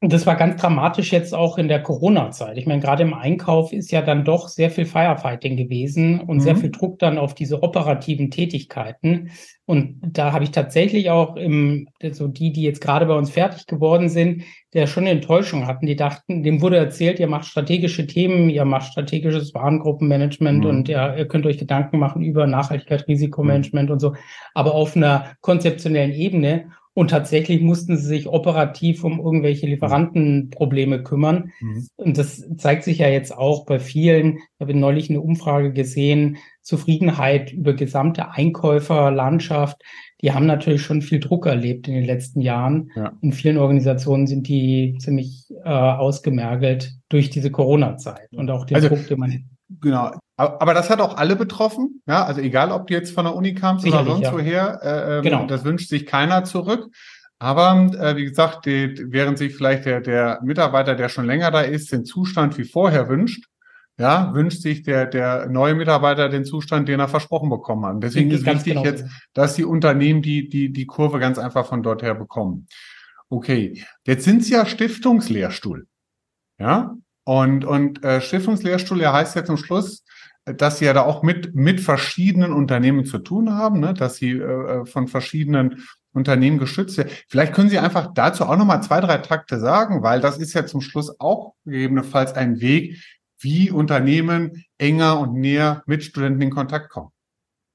Das 0.00 0.26
war 0.26 0.36
ganz 0.36 0.60
dramatisch 0.60 1.12
jetzt 1.12 1.34
auch 1.34 1.58
in 1.58 1.66
der 1.66 1.82
Corona-Zeit. 1.82 2.56
Ich 2.56 2.66
meine, 2.66 2.80
gerade 2.80 3.02
im 3.02 3.14
Einkauf 3.14 3.72
ist 3.72 3.90
ja 3.90 4.00
dann 4.00 4.24
doch 4.24 4.46
sehr 4.46 4.70
viel 4.70 4.84
Firefighting 4.84 5.56
gewesen 5.56 6.20
und 6.20 6.36
mhm. 6.36 6.40
sehr 6.40 6.54
viel 6.54 6.70
Druck 6.70 7.00
dann 7.00 7.18
auf 7.18 7.34
diese 7.34 7.64
operativen 7.64 8.30
Tätigkeiten. 8.30 9.32
Und 9.66 9.98
da 10.00 10.32
habe 10.32 10.44
ich 10.44 10.52
tatsächlich 10.52 11.10
auch 11.10 11.34
im, 11.34 11.88
so 12.12 12.28
die, 12.28 12.52
die 12.52 12.62
jetzt 12.62 12.80
gerade 12.80 13.06
bei 13.06 13.14
uns 13.14 13.30
fertig 13.30 13.66
geworden 13.66 14.08
sind, 14.08 14.44
der 14.72 14.86
schon 14.86 15.02
eine 15.02 15.10
Enttäuschung 15.10 15.66
hatten. 15.66 15.86
Die 15.86 15.96
dachten, 15.96 16.44
dem 16.44 16.62
wurde 16.62 16.76
erzählt, 16.76 17.18
ihr 17.18 17.26
macht 17.26 17.46
strategische 17.46 18.06
Themen, 18.06 18.50
ihr 18.50 18.64
macht 18.64 18.92
strategisches 18.92 19.52
Warengruppenmanagement 19.52 20.60
mhm. 20.60 20.70
und 20.70 20.88
ja, 20.88 21.12
ihr 21.16 21.26
könnt 21.26 21.44
euch 21.44 21.58
Gedanken 21.58 21.98
machen 21.98 22.22
über 22.22 22.46
Nachhaltigkeit, 22.46 23.08
Risikomanagement 23.08 23.88
mhm. 23.88 23.94
und 23.94 23.98
so, 23.98 24.14
aber 24.54 24.76
auf 24.76 24.94
einer 24.94 25.32
konzeptionellen 25.40 26.12
Ebene. 26.12 26.70
Und 26.98 27.10
tatsächlich 27.10 27.60
mussten 27.60 27.96
sie 27.96 28.08
sich 28.08 28.26
operativ 28.26 29.04
um 29.04 29.20
irgendwelche 29.20 29.66
Lieferantenprobleme 29.66 31.04
kümmern. 31.04 31.52
Mhm. 31.60 31.86
Und 31.94 32.18
das 32.18 32.44
zeigt 32.56 32.82
sich 32.82 32.98
ja 32.98 33.06
jetzt 33.06 33.30
auch 33.30 33.66
bei 33.66 33.78
vielen. 33.78 34.38
Ich 34.38 34.58
habe 34.58 34.74
neulich 34.74 35.08
eine 35.08 35.20
Umfrage 35.20 35.72
gesehen, 35.72 36.38
Zufriedenheit 36.60 37.52
über 37.52 37.74
gesamte 37.74 38.32
Einkäuferlandschaft. 38.32 39.80
Die 40.22 40.32
haben 40.32 40.46
natürlich 40.46 40.82
schon 40.82 41.00
viel 41.00 41.20
Druck 41.20 41.46
erlebt 41.46 41.86
in 41.86 41.94
den 41.94 42.04
letzten 42.04 42.40
Jahren. 42.40 42.90
Ja. 42.96 43.12
In 43.20 43.30
vielen 43.30 43.58
Organisationen 43.58 44.26
sind 44.26 44.48
die 44.48 44.96
ziemlich 44.98 45.46
äh, 45.64 45.68
ausgemergelt. 45.68 46.96
durch 47.10 47.30
diese 47.30 47.52
Corona-Zeit 47.52 48.32
und 48.32 48.50
auch 48.50 48.64
den 48.64 48.74
also, 48.74 48.88
Druck, 48.88 49.06
den 49.06 49.20
man. 49.20 49.44
Genau. 49.80 50.10
Aber 50.38 50.72
das 50.72 50.88
hat 50.88 51.00
auch 51.00 51.16
alle 51.16 51.34
betroffen, 51.34 52.00
ja. 52.06 52.24
Also 52.24 52.40
egal, 52.40 52.70
ob 52.70 52.86
du 52.86 52.94
jetzt 52.94 53.12
von 53.12 53.24
der 53.24 53.34
Uni 53.34 53.54
kamst 53.54 53.84
oder 53.84 54.04
sonst 54.04 54.22
ja. 54.22 54.32
woher, 54.32 54.80
äh, 54.82 55.16
ähm, 55.16 55.22
genau. 55.22 55.46
das 55.46 55.64
wünscht 55.64 55.88
sich 55.88 56.06
keiner 56.06 56.44
zurück. 56.44 56.94
Aber 57.40 57.90
äh, 57.98 58.16
wie 58.16 58.24
gesagt, 58.24 58.66
die, 58.66 59.04
während 59.08 59.38
sich 59.38 59.56
vielleicht 59.56 59.84
der, 59.84 60.00
der 60.00 60.40
Mitarbeiter, 60.44 60.94
der 60.94 61.08
schon 61.08 61.26
länger 61.26 61.50
da 61.50 61.62
ist, 61.62 61.90
den 61.90 62.04
Zustand 62.04 62.56
wie 62.56 62.64
vorher 62.64 63.08
wünscht, 63.08 63.46
ja, 63.98 64.32
wünscht 64.32 64.62
sich 64.62 64.84
der, 64.84 65.06
der 65.06 65.48
neue 65.48 65.74
Mitarbeiter 65.74 66.28
den 66.28 66.44
Zustand, 66.44 66.88
den 66.88 67.00
er 67.00 67.08
versprochen 67.08 67.50
bekommen 67.50 67.84
hat. 67.84 67.96
Deswegen 68.00 68.30
ist 68.30 68.46
wichtig 68.46 68.74
genau 68.74 68.84
jetzt, 68.84 69.06
dass 69.34 69.56
die 69.56 69.64
Unternehmen 69.64 70.22
die, 70.22 70.48
die, 70.48 70.72
die 70.72 70.86
Kurve 70.86 71.18
ganz 71.18 71.36
einfach 71.38 71.66
von 71.66 71.82
dort 71.82 72.02
her 72.02 72.14
bekommen. 72.14 72.68
Okay, 73.28 73.82
jetzt 74.06 74.24
sind 74.24 74.44
Sie 74.44 74.52
ja 74.52 74.66
Stiftungslehrstuhl. 74.66 75.88
Ja, 76.60 76.96
und, 77.24 77.64
und 77.64 78.04
äh, 78.04 78.20
Stiftungslehrstuhl 78.20 79.00
ja 79.00 79.12
heißt 79.12 79.34
ja 79.34 79.44
zum 79.44 79.56
Schluss, 79.56 80.04
dass 80.54 80.78
Sie 80.78 80.84
ja 80.84 80.92
da 80.92 81.02
auch 81.02 81.22
mit, 81.22 81.54
mit 81.54 81.80
verschiedenen 81.80 82.52
Unternehmen 82.52 83.04
zu 83.04 83.18
tun 83.18 83.54
haben, 83.54 83.80
ne? 83.80 83.94
dass 83.94 84.16
Sie 84.16 84.32
äh, 84.32 84.84
von 84.86 85.08
verschiedenen 85.08 85.84
Unternehmen 86.12 86.58
geschützt 86.58 86.98
werden. 86.98 87.10
Vielleicht 87.28 87.52
können 87.52 87.68
Sie 87.68 87.78
einfach 87.78 88.12
dazu 88.14 88.44
auch 88.44 88.56
nochmal 88.56 88.82
zwei, 88.82 89.00
drei 89.00 89.18
Takte 89.18 89.58
sagen, 89.60 90.02
weil 90.02 90.20
das 90.20 90.38
ist 90.38 90.54
ja 90.54 90.66
zum 90.66 90.80
Schluss 90.80 91.20
auch 91.20 91.54
gegebenenfalls 91.64 92.34
ein 92.34 92.60
Weg, 92.60 93.02
wie 93.40 93.70
Unternehmen 93.70 94.64
enger 94.78 95.20
und 95.20 95.34
näher 95.34 95.82
mit 95.86 96.02
Studenten 96.02 96.42
in 96.42 96.50
Kontakt 96.50 96.90
kommen. 96.90 97.10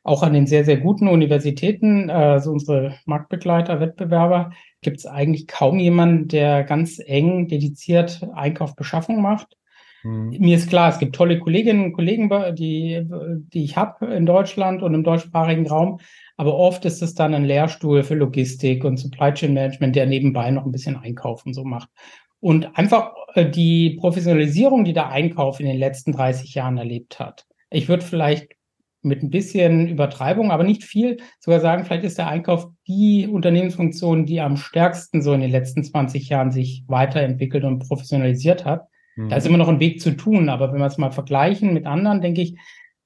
auch 0.04 0.22
an 0.22 0.34
den 0.34 0.48
sehr, 0.48 0.66
sehr 0.66 0.78
guten 0.78 1.08
Universitäten, 1.08 2.10
also 2.10 2.52
unsere 2.52 2.96
Marktbegleiter, 3.06 3.80
Wettbewerber, 3.80 4.52
gibt 4.82 4.98
es 4.98 5.06
eigentlich 5.06 5.48
kaum 5.48 5.80
jemanden, 5.80 6.28
der 6.28 6.64
ganz 6.64 7.00
eng 7.04 7.48
dediziert 7.48 8.22
Einkauf, 8.34 8.76
Beschaffung 8.76 9.22
macht. 9.22 9.58
Mhm. 10.04 10.36
Mir 10.40 10.58
ist 10.58 10.70
klar, 10.70 10.90
es 10.90 11.00
gibt 11.00 11.16
tolle 11.16 11.40
Kolleginnen 11.40 11.86
und 11.86 11.94
Kollegen, 11.94 12.30
die, 12.56 13.08
die 13.54 13.64
ich 13.64 13.78
habe 13.78 14.06
in 14.08 14.26
Deutschland 14.26 14.84
und 14.84 14.94
im 14.94 15.04
deutschsprachigen 15.04 15.68
Raum, 15.68 16.00
aber 16.36 16.56
oft 16.56 16.84
ist 16.84 17.02
es 17.02 17.14
dann 17.14 17.34
ein 17.34 17.46
Lehrstuhl 17.46 18.04
für 18.04 18.16
Logistik 18.16 18.84
und 18.84 18.98
Supply 18.98 19.34
Chain 19.34 19.54
Management, 19.54 19.96
der 19.96 20.06
nebenbei 20.06 20.52
noch 20.52 20.66
ein 20.66 20.72
bisschen 20.72 20.98
Einkauf 20.98 21.46
und 21.46 21.54
so 21.54 21.64
macht. 21.64 21.90
Und 22.44 22.78
einfach 22.78 23.14
äh, 23.36 23.50
die 23.50 23.92
Professionalisierung, 24.02 24.84
die 24.84 24.92
der 24.92 25.10
Einkauf 25.10 25.62
in 25.62 25.66
den 25.66 25.78
letzten 25.78 26.12
30 26.12 26.54
Jahren 26.54 26.78
erlebt 26.78 27.18
hat. 27.18 27.46
Ich 27.70 27.88
würde 27.88 28.04
vielleicht 28.04 28.50
mit 29.02 29.24
ein 29.24 29.30
bisschen 29.30 29.88
Übertreibung, 29.88 30.52
aber 30.52 30.66
nicht 30.66 30.84
viel, 30.84 31.22
sogar 31.40 31.62
sagen, 31.62 31.86
vielleicht 31.86 32.04
ist 32.04 32.18
der 32.18 32.28
Einkauf 32.28 32.68
die 32.86 33.30
Unternehmensfunktion, 33.32 34.26
die 34.26 34.42
am 34.42 34.58
stärksten 34.58 35.22
so 35.22 35.32
in 35.32 35.40
den 35.40 35.52
letzten 35.52 35.86
20 35.86 36.28
Jahren 36.28 36.52
sich 36.52 36.84
weiterentwickelt 36.88 37.64
und 37.64 37.88
professionalisiert 37.88 38.66
hat. 38.66 38.88
Mhm. 39.16 39.30
Da 39.30 39.38
ist 39.38 39.48
immer 39.48 39.58
noch 39.58 39.70
ein 39.70 39.80
Weg 39.80 40.02
zu 40.02 40.12
tun, 40.12 40.50
aber 40.50 40.74
wenn 40.74 40.80
wir 40.80 40.88
es 40.88 40.98
mal 40.98 41.12
vergleichen 41.12 41.74
mit 41.74 41.86
anderen, 41.86 42.20
denke 42.20 42.42
ich, 42.42 42.58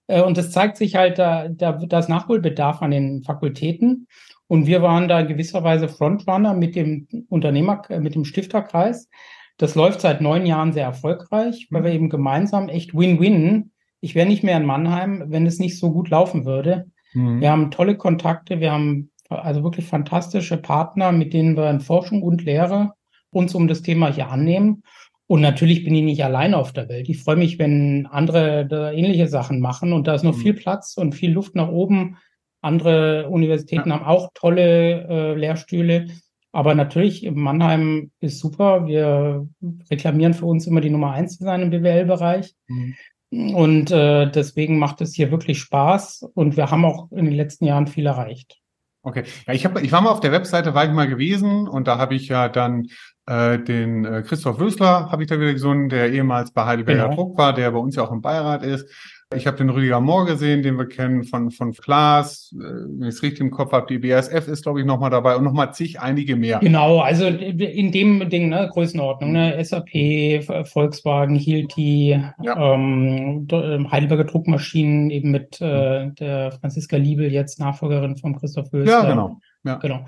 äh, 0.08 0.24
und 0.24 0.36
das 0.36 0.50
zeigt 0.50 0.77
sich 0.77 0.96
halt, 0.96 1.20
da, 1.20 1.48
da, 1.48 1.74
da 1.74 2.00
ist 2.00 2.10
Nachholbedarf 2.10 2.82
an 2.82 2.89
den 2.89 3.22
Fakultäten. 3.22 4.08
Und 4.48 4.66
wir 4.66 4.82
waren 4.82 5.08
da 5.08 5.20
in 5.20 5.27
gewisser 5.27 5.63
Weise 5.63 5.89
Frontrunner 5.89 6.54
mit 6.54 6.75
dem 6.75 7.08
Unternehmer, 7.30 7.82
äh, 7.89 8.00
mit 8.00 8.16
dem 8.16 8.25
Stifterkreis. 8.25 9.10
Das 9.58 9.75
läuft 9.75 10.01
seit 10.01 10.22
neun 10.22 10.46
Jahren 10.46 10.74
sehr 10.74 10.86
erfolgreich, 10.86 11.68
weil 11.72 11.84
wir 11.84 11.92
eben 11.92 12.10
gemeinsam 12.10 12.70
echt 12.70 12.94
Win-Win 12.94 13.72
ich 14.01 14.16
wäre 14.16 14.27
nicht 14.27 14.44
mehr 14.44 14.58
in 14.58 14.66
Mannheim, 14.66 15.25
wenn 15.27 15.46
es 15.46 15.60
nicht 15.60 15.80
so 15.80 15.92
gut 15.92 16.10
laufen 16.10 16.46
würde. 16.46 16.92
Mhm. 17.13 17.42
Wir 17.42 17.51
haben 17.51 17.72
tolle 17.72 17.98
Kontakte, 17.98 18.60
wir 18.60 18.72
haben 18.72 19.12
also 19.30 19.63
wirklich 19.63 19.86
fantastische 19.86 20.58
Partner, 20.58 21.12
mit 21.12 21.34
denen 21.34 21.58
wir 21.58 21.70
in 21.70 21.82
Forschung 21.82 22.22
und 22.22 22.44
Lehre 22.44 22.94
uns 23.32 23.56
um 23.56 23.68
das 23.68 23.82
Thema 23.82 24.13
hier 24.13 24.30
annehmen. 24.30 24.84
Und 25.25 25.42
natürlich 25.42 25.84
bin 25.84 25.94
ich 25.94 26.04
nicht 26.04 26.24
alleine 26.24 26.58
auf 26.58 26.72
der 26.72 26.88
Welt. 26.88 27.10
Ich 27.10 27.22
freue 27.22 27.36
mich, 27.36 27.60
wenn 27.60 28.08
andere 28.10 28.66
da 28.66 28.92
ähnliche 28.92 29.27
Sachen 29.27 29.60
machen 29.60 29.92
und 29.92 30.08
da 30.08 30.13
ist 30.13 30.24
noch 30.24 30.38
mhm. 30.38 30.42
viel 30.42 30.54
Platz 30.54 30.96
und 30.96 31.13
viel 31.13 31.32
Luft 31.32 31.56
nach 31.56 31.68
oben. 31.68 32.18
Andere 32.62 33.30
Universitäten 33.30 33.90
ja. 33.90 33.96
haben 33.96 34.06
auch 34.06 34.30
tolle 34.34 35.08
äh, 35.08 35.34
Lehrstühle. 35.36 36.08
Aber 36.52 36.74
natürlich, 36.74 37.30
Mannheim 37.32 38.12
ist 38.20 38.40
super. 38.40 38.88
Wir 38.88 39.48
reklamieren 39.92 40.34
für 40.34 40.46
uns 40.46 40.66
immer 40.66 40.82
die 40.82 40.90
Nummer 40.90 41.12
eins 41.12 41.38
zu 41.38 41.44
sein 41.44 41.62
im 41.62 41.70
BWL-Bereich. 41.70 42.56
Mhm. 42.68 42.96
Und 43.30 43.92
äh, 43.92 44.32
deswegen 44.32 44.80
macht 44.80 45.02
es 45.02 45.14
hier 45.14 45.32
wirklich 45.32 45.60
Spaß 45.60 46.32
und 46.34 46.56
wir 46.56 46.72
haben 46.72 46.86
auch 46.86 47.12
in 47.12 47.26
den 47.26 47.36
letzten 47.36 47.66
Jahren 47.66 47.88
viel 47.88 48.06
erreicht. 48.06 48.58
Okay, 49.04 49.24
ja, 49.46 49.54
ich, 49.54 49.66
hab, 49.66 49.82
ich 49.82 49.92
war 49.92 50.02
mal 50.02 50.12
auf 50.12 50.20
der 50.22 50.32
Webseite, 50.32 50.74
war 50.74 50.86
ich 50.86 50.92
mal 50.92 51.08
gewesen 51.08 51.68
und 51.68 51.88
da 51.88 51.98
habe 51.98 52.16
ich 52.16 52.28
ja 52.30 52.50
dann 52.50 52.88
äh, 53.26 53.60
den 53.60 54.06
äh, 54.06 54.22
Christoph 54.22 54.60
Wösler, 54.60 55.12
habe 55.12 55.24
ich 55.24 55.30
da 55.30 55.40
wieder 55.40 55.54
gesungen, 55.54 55.90
der 55.90 56.12
ehemals 56.12 56.52
bei 56.52 56.66
Heidelberger 56.66 57.10
genau. 57.10 57.16
Druck 57.16 57.38
war, 57.38 57.54
der 57.54 57.72
bei 57.72 57.78
uns 57.78 57.96
ja 57.96 58.04
auch 58.04 58.12
im 58.12 58.22
Beirat 58.22 58.64
ist. 58.64 58.90
Ich 59.36 59.46
habe 59.46 59.57
den 59.57 59.69
Rüdiger 59.69 60.00
Mohr 60.00 60.25
gesehen, 60.25 60.63
den 60.63 60.77
wir 60.77 60.88
kennen 60.88 61.25
von, 61.25 61.51
von 61.51 61.74
Klaas. 61.74 62.55
Äh, 62.55 62.63
wenn 62.63 63.10
ich 63.10 63.15
es 63.15 63.24
richtig 63.24 63.41
im 63.41 63.51
Kopf 63.51 63.74
habe, 63.74 63.86
die 63.88 64.00
BASF 64.00 64.48
ist, 64.48 64.63
glaube 64.63 64.79
ich, 64.79 64.86
nochmal 64.86 65.10
dabei 65.10 65.36
und 65.36 65.43
nochmal 65.43 65.74
zig 65.74 66.00
einige 66.00 66.38
mehr. 66.38 66.60
Genau, 66.60 67.00
also 67.00 67.27
in 67.27 67.91
dem 67.91 68.29
Ding, 68.29 68.48
ne, 68.48 68.69
Größenordnung, 68.72 69.34
ne, 69.34 69.62
SAP, 69.63 70.65
Volkswagen, 70.65 71.36
Hilti, 71.36 72.17
ja. 72.41 72.74
ähm, 72.74 73.48
ähm, 73.51 73.91
Heidelberger 73.91 74.24
Druckmaschinen, 74.24 75.10
eben 75.10 75.31
mit 75.31 75.60
äh, 75.60 76.10
der 76.12 76.53
Franziska 76.53 76.96
Liebel, 76.96 77.29
jetzt 77.29 77.60
Nachfolgerin 77.60 78.15
von 78.15 78.39
Christoph 78.39 78.72
Wösler. 78.72 79.03
Ja, 79.03 79.10
genau. 79.10 79.41
Ja. 79.65 79.75
genau. 79.75 80.05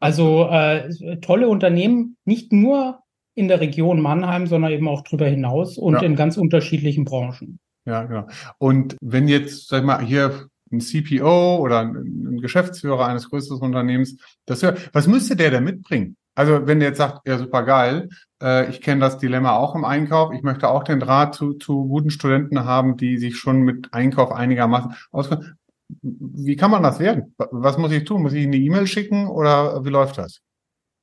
Also 0.00 0.48
äh, 0.48 0.88
tolle 1.20 1.48
Unternehmen, 1.48 2.16
nicht 2.24 2.50
nur 2.50 3.00
in 3.34 3.48
der 3.48 3.60
Region 3.60 4.00
Mannheim, 4.00 4.46
sondern 4.46 4.72
eben 4.72 4.88
auch 4.88 5.02
darüber 5.02 5.26
hinaus 5.26 5.76
und 5.76 5.94
ja. 5.94 6.00
in 6.00 6.16
ganz 6.16 6.38
unterschiedlichen 6.38 7.04
Branchen. 7.04 7.58
Ja, 7.86 8.04
genau. 8.04 8.26
Und 8.58 8.96
wenn 9.00 9.28
jetzt, 9.28 9.68
sag 9.68 9.80
ich 9.80 9.84
mal, 9.84 10.00
hier 10.00 10.48
ein 10.72 10.80
CPO 10.80 11.58
oder 11.58 11.80
ein 11.80 12.40
Geschäftsführer 12.40 13.06
eines 13.06 13.28
größeren 13.30 13.60
Unternehmens 13.60 14.16
das 14.46 14.62
hört, 14.62 14.90
was 14.94 15.06
müsste 15.06 15.36
der 15.36 15.50
denn 15.50 15.64
mitbringen? 15.64 16.16
Also 16.34 16.66
wenn 16.66 16.80
der 16.80 16.88
jetzt 16.88 16.98
sagt, 16.98 17.28
ja, 17.28 17.38
super 17.38 17.62
geil, 17.62 18.08
äh, 18.42 18.68
ich 18.68 18.80
kenne 18.80 19.00
das 19.00 19.18
Dilemma 19.18 19.56
auch 19.56 19.74
im 19.74 19.84
Einkauf, 19.84 20.32
ich 20.32 20.42
möchte 20.42 20.68
auch 20.68 20.82
den 20.82 20.98
Draht 20.98 21.34
zu, 21.34 21.54
zu 21.54 21.86
guten 21.86 22.10
Studenten 22.10 22.64
haben, 22.64 22.96
die 22.96 23.18
sich 23.18 23.36
schon 23.36 23.60
mit 23.60 23.92
Einkauf 23.92 24.32
einigermaßen 24.32 24.94
auskennen. 25.12 25.56
Wie 26.02 26.56
kann 26.56 26.70
man 26.70 26.82
das 26.82 26.98
werden? 26.98 27.34
Was 27.36 27.78
muss 27.78 27.92
ich 27.92 28.04
tun? 28.04 28.22
Muss 28.22 28.32
ich 28.32 28.46
eine 28.46 28.56
E-Mail 28.56 28.86
schicken 28.86 29.28
oder 29.28 29.84
wie 29.84 29.90
läuft 29.90 30.18
das? 30.18 30.40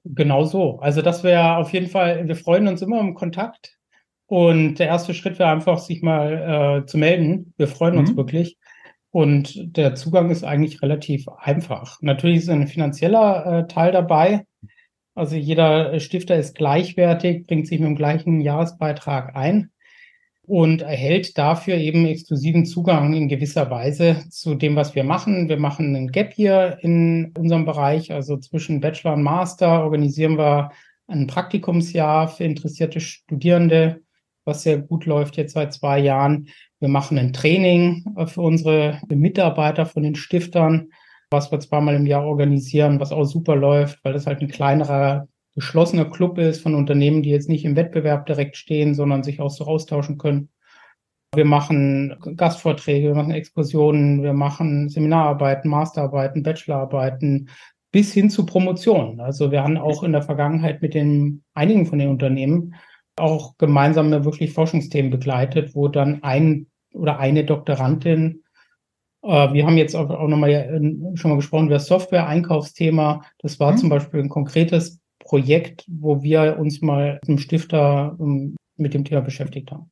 Genau 0.04 0.44
so. 0.44 0.80
Also 0.80 1.02
das 1.02 1.24
wäre 1.24 1.58
auf 1.58 1.72
jeden 1.72 1.88
Fall, 1.88 2.28
wir 2.28 2.36
freuen 2.36 2.68
uns 2.68 2.82
immer 2.82 3.00
im 3.00 3.14
Kontakt. 3.14 3.78
Und 4.32 4.76
der 4.76 4.88
erste 4.88 5.14
Schritt 5.14 5.40
wäre 5.40 5.50
einfach, 5.50 5.80
sich 5.80 6.02
mal 6.02 6.84
äh, 6.84 6.86
zu 6.86 6.98
melden. 6.98 7.54
Wir 7.58 7.68
freuen 7.68 7.98
uns 7.98 8.14
mhm. 8.14 8.16
wirklich. 8.16 8.58
Und 9.10 9.76
der 9.76 9.94
Zugang 9.96 10.32
ist 10.32 10.46
eigentlich 10.46 10.82
relativ 10.82 11.28
einfach. 11.28 11.98
Natürlich 12.00 12.38
ist 12.38 12.50
ein 12.50 12.66
finanzieller 12.68 13.46
äh, 13.46 13.68
Teil 13.68 13.92
dabei. 13.92 14.46
Also 15.16 15.36
jeder 15.36 16.00
Stifter 16.00 16.38
ist 16.38 16.56
gleichwertig, 16.56 17.46
bringt 17.46 17.68
sich 17.68 17.82
mit 17.82 17.90
dem 17.90 17.98
gleichen 17.98 18.40
Jahresbeitrag 18.40 19.36
ein 19.36 19.72
und 20.44 20.82
erhält 20.82 21.38
dafür 21.38 21.76
eben 21.76 22.06
exklusiven 22.06 22.66
Zugang 22.66 23.14
in 23.14 23.28
gewisser 23.28 23.70
Weise 23.70 24.24
zu 24.30 24.56
dem, 24.56 24.78
was 24.78 24.96
wir 24.96 25.04
machen. 25.04 25.50
Wir 25.50 25.58
machen 25.58 25.94
einen 25.94 26.08
Gap 26.08 26.32
hier 26.32 26.78
in 26.80 27.34
unserem 27.38 27.66
Bereich, 27.66 28.14
also 28.14 28.38
zwischen 28.38 28.80
Bachelor 28.80 29.12
und 29.12 29.24
Master 29.24 29.84
organisieren 29.84 30.38
wir 30.38 30.72
ein 31.08 31.28
Praktikumsjahr 31.28 32.30
für 32.30 32.46
interessierte 32.46 33.02
Studierende 33.02 34.00
was 34.46 34.64
sehr 34.64 34.80
gut 34.80 35.06
läuft 35.06 35.38
jetzt 35.38 35.54
seit 35.54 35.74
zwei 35.74 36.00
Jahren. 36.00 36.48
Wir 36.80 36.90
machen 36.90 37.18
ein 37.18 37.34
Training 37.34 38.06
äh, 38.18 38.26
für 38.26 38.42
unsere 38.42 39.00
Mitarbeiter 39.10 39.86
von 39.86 40.04
den 40.04 40.16
Stiftern, 40.16 40.90
was 41.30 41.52
wir 41.52 41.60
zweimal 41.60 41.96
im 41.96 42.06
Jahr 42.06 42.26
organisieren, 42.26 43.00
was 43.00 43.12
auch 43.12 43.24
super 43.24 43.56
läuft, 43.56 44.04
weil 44.04 44.14
das 44.14 44.28
halt 44.28 44.42
ein 44.42 44.48
kleinerer, 44.48 45.28
geschlossener 45.56 46.06
Club 46.06 46.38
ist 46.38 46.62
von 46.62 46.76
Unternehmen, 46.76 47.24
die 47.24 47.30
jetzt 47.30 47.50
nicht 47.50 47.66
im 47.66 47.76
Wettbewerb 47.76 48.26
direkt 48.26 48.58
stehen, 48.58 48.96
sondern 48.96 49.24
sich 49.24 49.40
auch 49.40 49.50
so 49.50 49.66
austauschen 49.66 50.18
können. 50.18 50.50
Wir 51.34 51.46
machen 51.46 52.18
Gastvorträge, 52.36 53.08
wir 53.08 53.16
machen 53.16 53.32
Exkursionen, 53.32 54.22
wir 54.22 54.34
machen 54.34 54.90
Seminararbeiten, 54.90 55.70
Masterarbeiten, 55.70 56.44
Bachelorarbeiten 56.44 57.50
bis 57.92 58.14
hin 58.14 58.30
zu 58.30 58.46
Promotionen. 58.46 59.20
Also 59.22 59.52
wir 59.52 59.64
haben 59.64 59.78
auch 59.78 60.04
in 60.04 60.12
der 60.12 60.24
Vergangenheit 60.24 60.82
mit 60.82 60.94
den 60.94 61.44
einigen 61.54 61.86
von 61.86 62.00
den 62.00 62.10
Unternehmen 62.10 62.76
auch 63.22 63.58
gemeinsame 63.58 64.26
wirklich 64.26 64.54
Forschungsthemen 64.54 65.12
begleitet, 65.12 65.76
wo 65.76 65.88
dann 65.88 66.24
ein 66.24 66.68
oder 66.94 67.20
eine 67.20 67.46
Doktorandin 67.46 68.42
äh, 69.24 69.54
wir 69.54 69.66
haben 69.66 69.78
jetzt 69.78 69.96
auch, 69.96 70.10
auch 70.10 70.28
nochmal 70.28 70.50
äh, 70.50 71.18
schon 71.18 71.32
mal 71.32 71.38
gesprochen 71.38 71.68
über 71.68 71.76
das 71.76 71.88
Software-Einkaufsthema. 71.88 73.22
Das 73.40 73.60
war 73.60 73.74
mhm. 73.74 73.78
zum 73.78 73.90
Beispiel 73.90 74.20
ein 74.20 74.30
konkretes 74.30 75.00
Projekt, 75.20 75.86
wo 75.88 76.24
wir 76.24 76.58
uns 76.60 76.82
mal 76.82 77.20
im 77.28 77.38
Stifter 77.38 78.16
um, 78.18 78.56
mit 78.78 78.94
dem 78.94 79.06
Thema 79.06 79.22
beschäftigt 79.22 79.72
haben. 79.72 79.92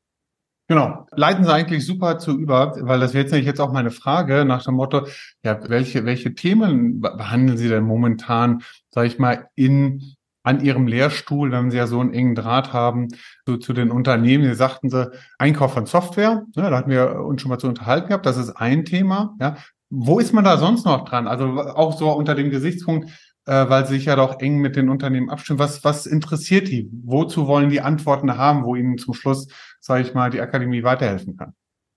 Genau. 0.68 1.08
Leiten 1.12 1.44
Sie 1.44 1.54
eigentlich 1.54 1.84
super 1.84 2.20
zu 2.20 2.38
über, 2.38 2.76
weil 2.82 3.00
das 3.00 3.16
wäre 3.16 3.24
jetzt 3.26 3.34
jetzt 3.34 3.60
auch 3.60 3.72
meine 3.72 3.90
Frage 3.90 4.46
nach 4.46 4.64
dem 4.64 4.76
Motto, 4.76 5.08
ja, 5.44 5.60
welche, 5.68 6.06
welche 6.06 6.36
Themen 6.36 7.02
behandeln 7.02 7.58
Sie 7.58 7.70
denn 7.70 7.84
momentan, 7.84 8.62
sage 8.92 9.08
ich 9.08 9.18
mal, 9.18 9.48
in 9.56 10.14
an 10.44 10.62
Ihrem 10.62 10.88
Lehrstuhl, 10.88 11.52
wenn 11.52 11.72
Sie 11.72 11.78
ja 11.78 11.88
so 11.88 12.00
einen 12.00 12.14
engen 12.14 12.36
Draht 12.36 12.74
haben 12.74 13.10
zu, 13.46 13.58
zu 13.58 13.74
den 13.74 13.92
Unternehmen. 13.92 14.46
Sie 14.46 14.56
sagten 14.56 14.90
Sie, 14.90 15.12
Einkauf 15.38 15.74
von 15.74 15.86
Software, 15.86 16.46
ne, 16.56 16.70
da 16.70 16.78
hatten 16.78 16.92
wir 16.92 17.22
uns 17.26 17.42
schon 17.42 17.50
mal 17.50 17.60
zu 17.60 17.68
unterhalten 17.68 18.08
gehabt, 18.08 18.26
das 18.26 18.38
ist 18.38 18.52
ein 18.52 18.86
Thema. 18.86 19.36
Ja. 19.40 19.58
Wo 19.90 20.20
ist 20.20 20.34
man 20.34 20.44
da 20.44 20.58
sonst 20.58 20.86
noch 20.86 21.06
dran? 21.06 21.28
Also 21.28 21.46
auch 21.60 21.98
so 21.98 22.12
unter 22.12 22.36
dem 22.36 22.52
Gesichtspunkt, 22.52 23.10
äh, 23.46 23.70
weil 23.70 23.86
Sie 23.86 23.96
sich 23.96 24.06
ja 24.06 24.16
doch 24.16 24.40
eng 24.40 24.60
mit 24.60 24.76
den 24.76 24.90
Unternehmen 24.90 25.30
abstimmen. 25.30 25.60
Was, 25.60 25.84
was 25.84 26.06
interessiert 26.06 26.68
die? 26.68 26.90
Wozu 27.04 27.48
wollen 27.48 27.70
die 27.70 27.82
Antworten 27.82 28.38
haben, 28.38 28.64
wo 28.64 28.76
Ihnen 28.76 28.98
zum 28.98 29.14
Schluss, 29.14 29.48
sage 29.80 30.04
ich 30.04 30.14
mal, 30.14 30.30
die 30.30 30.42
Akademie 30.42 30.84
weiterhelfen 30.84 31.36
kann? 31.36 31.54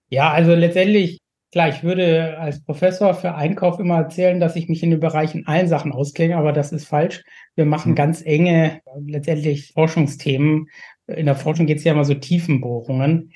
Ja, 0.08 0.30
also 0.30 0.54
letztendlich 0.54 1.21
Klar, 1.52 1.68
ich 1.68 1.82
würde 1.82 2.38
als 2.38 2.64
Professor 2.64 3.12
für 3.12 3.34
Einkauf 3.34 3.78
immer 3.78 3.96
erzählen, 3.96 4.40
dass 4.40 4.56
ich 4.56 4.70
mich 4.70 4.82
in 4.82 4.90
den 4.90 5.00
Bereichen 5.00 5.46
allen 5.46 5.68
Sachen 5.68 5.92
auskenne, 5.92 6.38
aber 6.38 6.52
das 6.52 6.72
ist 6.72 6.86
falsch. 6.86 7.22
Wir 7.54 7.66
machen 7.66 7.92
mhm. 7.92 7.96
ganz 7.96 8.22
enge, 8.24 8.80
letztendlich 9.06 9.72
Forschungsthemen. 9.74 10.68
In 11.08 11.26
der 11.26 11.34
Forschung 11.34 11.66
geht 11.66 11.76
es 11.76 11.84
ja 11.84 11.92
immer 11.92 12.06
so 12.06 12.14
Tiefenbohrungen. 12.14 13.32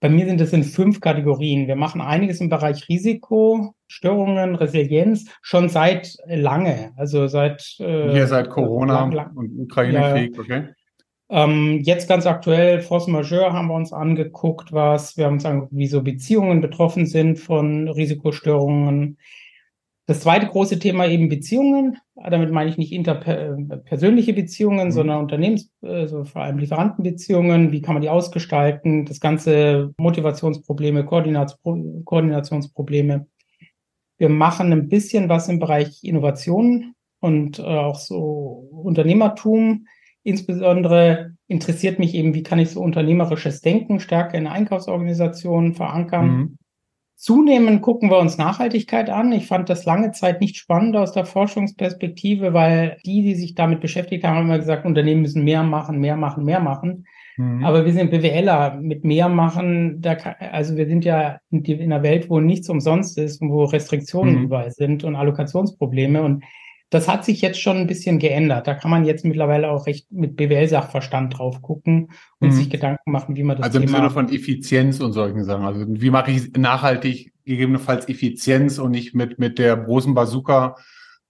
Bei 0.00 0.10
mir 0.10 0.26
sind 0.26 0.42
es 0.42 0.52
in 0.52 0.62
fünf 0.62 1.00
Kategorien. 1.00 1.66
Wir 1.66 1.76
machen 1.76 2.02
einiges 2.02 2.42
im 2.42 2.50
Bereich 2.50 2.86
Risiko, 2.90 3.74
Störungen, 3.86 4.56
Resilienz 4.56 5.30
schon 5.40 5.70
seit 5.70 6.18
lange. 6.26 6.92
Also 6.96 7.28
seit 7.28 7.76
äh, 7.78 8.12
hier 8.12 8.26
seit 8.26 8.50
Corona 8.50 8.92
lang, 8.92 9.12
lang. 9.12 9.36
und 9.36 9.58
Ukraine-Krieg, 9.58 10.36
ja, 10.36 10.40
okay. 10.42 10.68
Ähm, 11.30 11.80
jetzt 11.82 12.08
ganz 12.08 12.26
aktuell, 12.26 12.80
Force 12.80 13.06
Majeure 13.06 13.52
haben 13.52 13.68
wir 13.68 13.74
uns 13.74 13.92
angeguckt, 13.92 14.72
was, 14.72 15.16
wir 15.16 15.26
haben 15.26 15.34
uns 15.34 15.44
angeguckt, 15.44 15.74
wie 15.74 15.86
so 15.86 16.02
Beziehungen 16.02 16.60
betroffen 16.60 17.06
sind 17.06 17.38
von 17.38 17.88
Risikostörungen. 17.88 19.18
Das 20.06 20.20
zweite 20.20 20.46
große 20.46 20.78
Thema 20.78 21.06
eben 21.06 21.30
Beziehungen. 21.30 21.96
Damit 22.14 22.52
meine 22.52 22.68
ich 22.68 22.76
nicht 22.76 22.92
interpersönliche 22.92 24.34
Beziehungen, 24.34 24.88
mhm. 24.88 24.92
sondern 24.92 25.20
Unternehmens, 25.20 25.72
also 25.80 26.24
vor 26.24 26.42
allem 26.42 26.58
Lieferantenbeziehungen. 26.58 27.72
Wie 27.72 27.80
kann 27.80 27.94
man 27.94 28.02
die 28.02 28.10
ausgestalten? 28.10 29.06
Das 29.06 29.18
ganze 29.18 29.94
Motivationsprobleme, 29.96 31.06
Koordinationsprobleme. 31.06 33.26
Wir 34.18 34.28
machen 34.28 34.72
ein 34.72 34.88
bisschen 34.88 35.30
was 35.30 35.48
im 35.48 35.58
Bereich 35.58 36.04
Innovation 36.04 36.94
und 37.20 37.58
äh, 37.58 37.62
auch 37.62 37.98
so 37.98 38.68
Unternehmertum. 38.70 39.86
Insbesondere 40.24 41.36
interessiert 41.46 41.98
mich 41.98 42.14
eben, 42.14 42.34
wie 42.34 42.42
kann 42.42 42.58
ich 42.58 42.70
so 42.70 42.80
unternehmerisches 42.80 43.60
Denken 43.60 44.00
stärker 44.00 44.38
in 44.38 44.46
Einkaufsorganisationen 44.46 45.74
verankern. 45.74 46.26
Mhm. 46.26 46.58
Zunehmend 47.14 47.82
gucken 47.82 48.10
wir 48.10 48.18
uns 48.18 48.38
Nachhaltigkeit 48.38 49.08
an. 49.08 49.32
Ich 49.32 49.46
fand 49.46 49.68
das 49.68 49.84
lange 49.84 50.10
Zeit 50.10 50.40
nicht 50.40 50.56
spannend 50.56 50.96
aus 50.96 51.12
der 51.12 51.26
Forschungsperspektive, 51.26 52.54
weil 52.54 52.96
die, 53.04 53.22
die 53.22 53.34
sich 53.34 53.54
damit 53.54 53.80
beschäftigt 53.80 54.24
haben, 54.24 54.36
haben 54.36 54.46
immer 54.46 54.58
gesagt, 54.58 54.84
Unternehmen 54.84 55.22
müssen 55.22 55.44
mehr 55.44 55.62
machen, 55.62 56.00
mehr 56.00 56.16
machen, 56.16 56.44
mehr 56.44 56.60
machen. 56.60 57.06
Mhm. 57.36 57.64
Aber 57.64 57.84
wir 57.84 57.92
sind 57.92 58.10
BWLer 58.10 58.78
mit 58.80 59.04
mehr 59.04 59.28
machen. 59.28 60.00
Da 60.00 60.14
kann, 60.14 60.34
also 60.38 60.76
wir 60.76 60.86
sind 60.86 61.04
ja 61.04 61.38
in, 61.50 61.64
einer 61.80 62.02
Welt, 62.02 62.30
wo 62.30 62.40
nichts 62.40 62.68
umsonst 62.68 63.18
ist 63.18 63.42
und 63.42 63.50
wo 63.50 63.64
Restriktionen 63.64 64.36
mhm. 64.36 64.44
überall 64.44 64.70
sind 64.70 65.04
und 65.04 65.16
Allokationsprobleme. 65.16 66.22
Und 66.22 66.44
das 66.94 67.08
hat 67.08 67.24
sich 67.24 67.40
jetzt 67.40 67.60
schon 67.60 67.76
ein 67.76 67.86
bisschen 67.88 68.20
geändert. 68.20 68.68
Da 68.68 68.74
kann 68.74 68.88
man 68.88 69.04
jetzt 69.04 69.24
mittlerweile 69.24 69.68
auch 69.68 69.86
recht 69.86 70.12
mit 70.12 70.36
BWL-Sachverstand 70.36 71.36
drauf 71.36 71.60
gucken 71.60 72.12
und 72.38 72.50
mhm. 72.50 72.52
sich 72.52 72.70
Gedanken 72.70 73.10
machen, 73.10 73.34
wie 73.34 73.42
man 73.42 73.56
das 73.56 73.66
Also 73.66 73.80
im 73.80 73.86
Thema 73.86 73.98
Sinne 73.98 74.10
von 74.10 74.28
Effizienz 74.28 75.00
und 75.00 75.12
solchen 75.12 75.42
Sachen. 75.42 75.64
Also 75.64 75.84
wie 75.88 76.10
mache 76.10 76.30
ich 76.30 76.52
nachhaltig 76.56 77.32
gegebenenfalls 77.44 78.08
Effizienz 78.08 78.78
und 78.78 78.92
nicht 78.92 79.12
mit, 79.12 79.40
mit 79.40 79.58
der 79.58 79.76
großen 79.76 80.14
Bazooka 80.14 80.76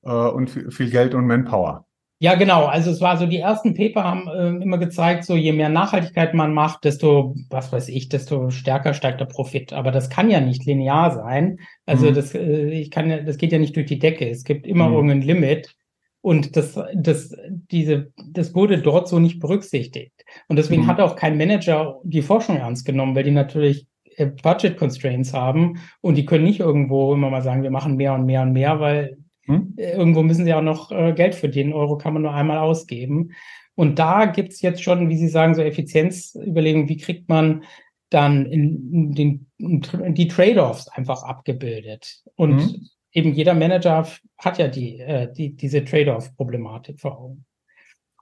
äh, 0.03 0.11
und 0.11 0.51
viel 0.51 0.91
Geld 0.91 1.15
und 1.15 1.27
Manpower. 1.27 1.87
Ja, 2.25 2.37
genau. 2.37 2.65
Also 2.65 2.91
es 2.91 3.03
war 3.03 3.19
so, 3.19 3.27
die 3.27 3.37
ersten 3.37 3.75
Paper 3.75 4.03
haben 4.03 4.29
äh, 4.29 4.63
immer 4.63 4.79
gezeigt, 4.79 5.25
so 5.25 5.37
je 5.37 5.53
mehr 5.53 5.69
Nachhaltigkeit 5.69 6.33
man 6.33 6.55
macht, 6.55 6.85
desto, 6.85 7.35
was 7.51 7.71
weiß 7.71 7.91
ich, 7.91 8.09
desto 8.09 8.49
stärker 8.49 8.95
steigt 8.95 9.21
der 9.21 9.27
Profit. 9.27 9.75
Aber 9.75 9.91
das 9.91 10.09
kann 10.09 10.31
ja 10.31 10.41
nicht 10.41 10.65
linear 10.65 11.11
sein. 11.11 11.59
Also 11.85 12.09
mhm. 12.09 12.15
das, 12.15 12.35
äh, 12.35 12.71
ich 12.71 12.91
kann 12.91 13.27
das 13.27 13.37
geht 13.37 13.53
ja 13.53 13.59
nicht 13.59 13.77
durch 13.77 13.85
die 13.85 13.99
Decke. 13.99 14.27
Es 14.27 14.45
gibt 14.45 14.67
immer 14.67 14.89
mhm. 14.89 14.95
irgendein 14.95 15.21
Limit. 15.21 15.77
Und 16.23 16.57
das, 16.57 16.81
das, 16.95 17.37
diese, 17.71 18.11
das 18.27 18.55
wurde 18.55 18.79
dort 18.79 19.07
so 19.07 19.19
nicht 19.19 19.39
berücksichtigt. 19.39 20.25
Und 20.49 20.57
deswegen 20.57 20.85
mhm. 20.85 20.87
hat 20.87 21.01
auch 21.01 21.17
kein 21.17 21.37
Manager 21.37 22.01
die 22.05 22.23
Forschung 22.23 22.57
ernst 22.57 22.87
genommen, 22.87 23.15
weil 23.15 23.25
die 23.25 23.33
natürlich 23.33 23.87
äh, 24.17 24.25
Budget 24.25 24.79
Constraints 24.79 25.35
haben 25.35 25.79
und 26.01 26.15
die 26.15 26.25
können 26.25 26.45
nicht 26.45 26.61
irgendwo 26.61 27.13
immer 27.13 27.29
mal 27.29 27.43
sagen, 27.43 27.63
wir 27.63 27.71
machen 27.71 27.97
mehr 27.97 28.15
und 28.15 28.25
mehr 28.25 28.41
und 28.41 28.53
mehr, 28.53 28.81
weil 28.81 29.19
hm? 29.47 29.75
Äh, 29.77 29.93
irgendwo 29.93 30.23
müssen 30.23 30.45
sie 30.45 30.55
auch 30.55 30.63
noch 30.63 30.91
äh, 30.91 31.13
Geld 31.13 31.35
verdienen. 31.35 31.73
Euro 31.73 31.97
kann 31.97 32.15
man 32.15 32.23
nur 32.23 32.35
einmal 32.35 32.59
ausgeben. 32.59 33.33
Und 33.75 33.99
da 33.99 34.27
gibt's 34.27 34.63
jetzt 34.63 34.83
schon, 34.83 35.09
wie 35.09 35.17
Sie 35.17 35.29
sagen, 35.29 35.55
so 35.55 35.63
Effizienzüberlegungen, 35.63 36.89
wie 36.89 36.97
kriegt 36.97 37.29
man 37.29 37.65
dann 38.11 38.47
in, 38.47 39.13
den, 39.13 39.47
in 39.59 40.15
die 40.15 40.29
Trade-offs 40.29 40.89
einfach 40.89 41.25
abgebildet. 41.25 42.23
Und 42.37 42.61
hm? 42.61 42.89
eben 43.13 43.35
jeder 43.35 43.55
Manager 43.55 44.07
hat 44.39 44.59
ja 44.59 44.69
die, 44.69 45.01
äh, 45.01 45.33
die, 45.33 45.57
diese 45.57 45.85
Trade-off-Problematik 45.85 47.01
vor 47.01 47.19
Augen. 47.19 47.45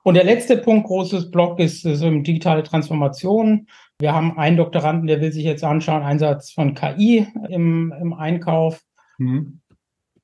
Und 0.04 0.14
der 0.14 0.24
letzte 0.24 0.56
Punkt, 0.56 0.86
großes 0.86 1.30
Block, 1.30 1.60
ist, 1.60 1.84
ist 1.84 2.02
digitale 2.02 2.64
Transformation. 2.64 3.68
Wir 4.00 4.12
haben 4.12 4.36
einen 4.36 4.56
Doktoranden, 4.56 5.06
der 5.06 5.20
will 5.20 5.32
sich 5.32 5.44
jetzt 5.44 5.62
anschauen, 5.62 6.02
Einsatz 6.02 6.50
von 6.50 6.74
KI 6.74 7.28
im, 7.48 7.94
im 8.00 8.12
Einkauf. 8.12 8.82
Mhm. 9.18 9.60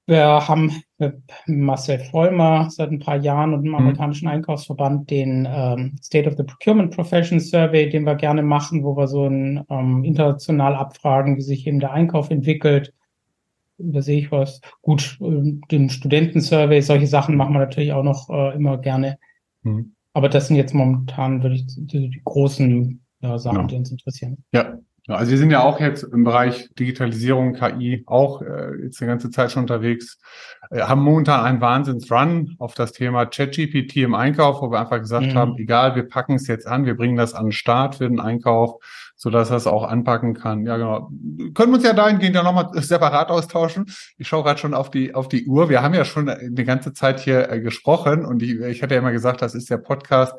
Wir 0.08 0.48
haben 0.48 0.72
mit 0.96 1.16
Marcel 1.46 1.98
Vollmer 1.98 2.70
seit 2.70 2.90
ein 2.90 2.98
paar 2.98 3.18
Jahren 3.18 3.52
und 3.52 3.62
dem 3.62 3.72
mhm. 3.72 3.78
amerikanischen 3.78 4.26
Einkaufsverband 4.26 5.10
den 5.10 5.46
ähm, 5.46 5.98
State 6.02 6.26
of 6.26 6.34
the 6.38 6.44
Procurement 6.44 6.96
Profession 6.96 7.38
Survey, 7.38 7.90
den 7.90 8.04
wir 8.04 8.14
gerne 8.14 8.42
machen, 8.42 8.82
wo 8.84 8.96
wir 8.96 9.06
so 9.06 9.26
ein, 9.26 9.62
ähm, 9.68 10.04
international 10.04 10.74
abfragen, 10.76 11.36
wie 11.36 11.42
sich 11.42 11.66
eben 11.66 11.78
der 11.78 11.92
Einkauf 11.92 12.30
entwickelt. 12.30 12.94
Da 13.76 14.00
sehe 14.00 14.20
ich 14.20 14.32
was. 14.32 14.62
Gut, 14.80 15.18
äh, 15.20 15.52
den 15.70 15.90
Studentensurvey, 15.90 16.80
solche 16.80 17.06
Sachen 17.06 17.36
machen 17.36 17.52
wir 17.52 17.60
natürlich 17.60 17.92
auch 17.92 18.02
noch 18.02 18.30
äh, 18.30 18.54
immer 18.54 18.78
gerne. 18.78 19.18
Mhm. 19.62 19.92
Aber 20.14 20.30
das 20.30 20.46
sind 20.46 20.56
jetzt 20.56 20.72
momentan 20.72 21.42
wirklich 21.42 21.66
die, 21.66 22.08
die 22.08 22.22
großen 22.24 23.04
ja, 23.20 23.38
Sachen, 23.38 23.60
ja. 23.60 23.66
die 23.66 23.76
uns 23.76 23.90
interessieren. 23.90 24.42
Ja, 24.52 24.78
also 25.14 25.30
wir 25.30 25.38
sind 25.38 25.50
ja 25.50 25.62
auch 25.62 25.80
jetzt 25.80 26.02
im 26.02 26.24
Bereich 26.24 26.68
Digitalisierung, 26.78 27.54
KI 27.54 28.04
auch 28.06 28.42
äh, 28.42 28.82
jetzt 28.82 29.00
eine 29.00 29.10
ganze 29.10 29.30
Zeit 29.30 29.50
schon 29.50 29.62
unterwegs, 29.62 30.18
äh, 30.70 30.82
haben 30.82 31.02
momentan 31.02 31.44
einen 31.44 31.60
Wahnsinnsrun 31.60 32.56
auf 32.58 32.74
das 32.74 32.92
Thema 32.92 33.24
ChatGPT 33.24 33.96
im 33.96 34.14
Einkauf, 34.14 34.60
wo 34.60 34.70
wir 34.70 34.80
einfach 34.80 34.98
gesagt 34.98 35.26
mhm. 35.26 35.34
haben, 35.34 35.56
egal, 35.56 35.96
wir 35.96 36.02
packen 36.02 36.34
es 36.34 36.46
jetzt 36.46 36.66
an, 36.66 36.84
wir 36.84 36.96
bringen 36.96 37.16
das 37.16 37.34
an 37.34 37.46
den 37.46 37.52
Start 37.52 37.96
für 37.96 38.08
den 38.08 38.20
Einkauf, 38.20 38.82
so 39.16 39.30
dass 39.30 39.50
er 39.50 39.56
es 39.56 39.66
auch 39.66 39.84
anpacken 39.84 40.34
kann. 40.34 40.66
Ja, 40.66 40.76
genau. 40.76 41.10
Können 41.54 41.72
wir 41.72 41.76
uns 41.76 41.84
ja 41.84 41.94
dahingehend 41.94 42.36
ja 42.36 42.42
nochmal 42.42 42.68
separat 42.74 43.30
austauschen. 43.30 43.86
Ich 44.18 44.28
schaue 44.28 44.44
gerade 44.44 44.60
schon 44.60 44.74
auf 44.74 44.90
die, 44.90 45.14
auf 45.14 45.28
die 45.28 45.46
Uhr. 45.46 45.70
Wir 45.70 45.82
haben 45.82 45.94
ja 45.94 46.04
schon 46.04 46.28
eine 46.28 46.64
ganze 46.64 46.92
Zeit 46.92 47.18
hier 47.18 47.50
äh, 47.50 47.60
gesprochen 47.60 48.24
und 48.24 48.42
ich, 48.42 48.60
ich 48.60 48.82
hatte 48.82 48.94
ja 48.94 49.00
immer 49.00 49.12
gesagt, 49.12 49.42
das 49.42 49.54
ist 49.54 49.70
der 49.70 49.78
Podcast 49.78 50.34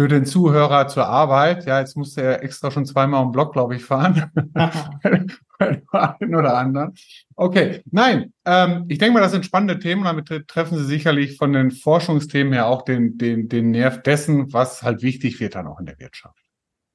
für 0.00 0.08
den 0.08 0.24
Zuhörer 0.24 0.88
zur 0.88 1.04
Arbeit. 1.04 1.66
Ja, 1.66 1.78
jetzt 1.78 1.94
musste 1.94 2.22
er 2.22 2.42
extra 2.42 2.70
schon 2.70 2.86
zweimal 2.86 3.22
im 3.22 3.32
Block, 3.32 3.52
glaube 3.52 3.76
ich, 3.76 3.84
fahren. 3.84 4.32
einen 5.58 6.34
oder 6.34 6.56
anderen. 6.56 6.94
Okay, 7.36 7.82
nein, 7.90 8.32
ähm, 8.46 8.86
ich 8.88 8.96
denke 8.96 9.12
mal, 9.12 9.20
das 9.20 9.32
sind 9.32 9.44
spannende 9.44 9.78
Themen. 9.78 10.04
Damit 10.04 10.48
treffen 10.48 10.78
Sie 10.78 10.86
sicherlich 10.86 11.36
von 11.36 11.52
den 11.52 11.70
Forschungsthemen 11.70 12.54
her 12.54 12.66
auch 12.68 12.80
den, 12.80 13.18
den, 13.18 13.50
den 13.50 13.72
Nerv 13.72 14.00
dessen, 14.00 14.50
was 14.54 14.82
halt 14.82 15.02
wichtig 15.02 15.38
wird 15.38 15.54
dann 15.54 15.66
auch 15.66 15.78
in 15.78 15.84
der 15.84 15.98
Wirtschaft. 15.98 16.40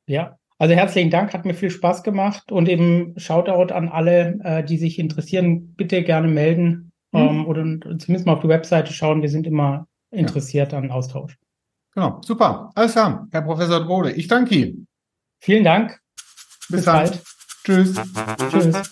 Ja, 0.08 0.40
also 0.58 0.74
herzlichen 0.74 1.12
Dank, 1.12 1.32
hat 1.36 1.46
mir 1.46 1.54
viel 1.54 1.70
Spaß 1.70 2.02
gemacht 2.02 2.52
und 2.52 2.68
eben 2.68 3.14
Shoutout 3.18 3.72
an 3.72 3.88
alle, 3.88 4.40
äh, 4.44 4.64
die 4.64 4.78
sich 4.78 4.98
interessieren, 4.98 5.76
bitte 5.76 6.02
gerne 6.02 6.28
melden 6.28 6.92
mhm. 7.12 7.20
ähm, 7.20 7.46
oder 7.46 7.62
zumindest 8.00 8.26
mal 8.26 8.34
auf 8.34 8.42
die 8.42 8.50
Webseite 8.50 8.94
schauen. 8.94 9.22
Wir 9.22 9.30
sind 9.30 9.46
immer 9.46 9.86
interessiert 10.10 10.72
ja. 10.72 10.80
an 10.80 10.90
Austausch. 10.90 11.38
Genau, 11.96 12.22
super. 12.22 12.72
Alles 12.76 12.92
klar, 12.92 13.28
Herr 13.32 13.42
Professor 13.42 13.80
Drode. 13.80 14.12
Ich 14.12 14.28
danke 14.28 14.56
Ihnen. 14.56 14.88
Vielen 15.40 15.64
Dank. 15.64 15.98
Bis, 16.68 16.84
Bis 16.84 16.86
bald. 16.86 17.24
Tschüss. 17.64 17.96
Tschüss. 18.52 18.92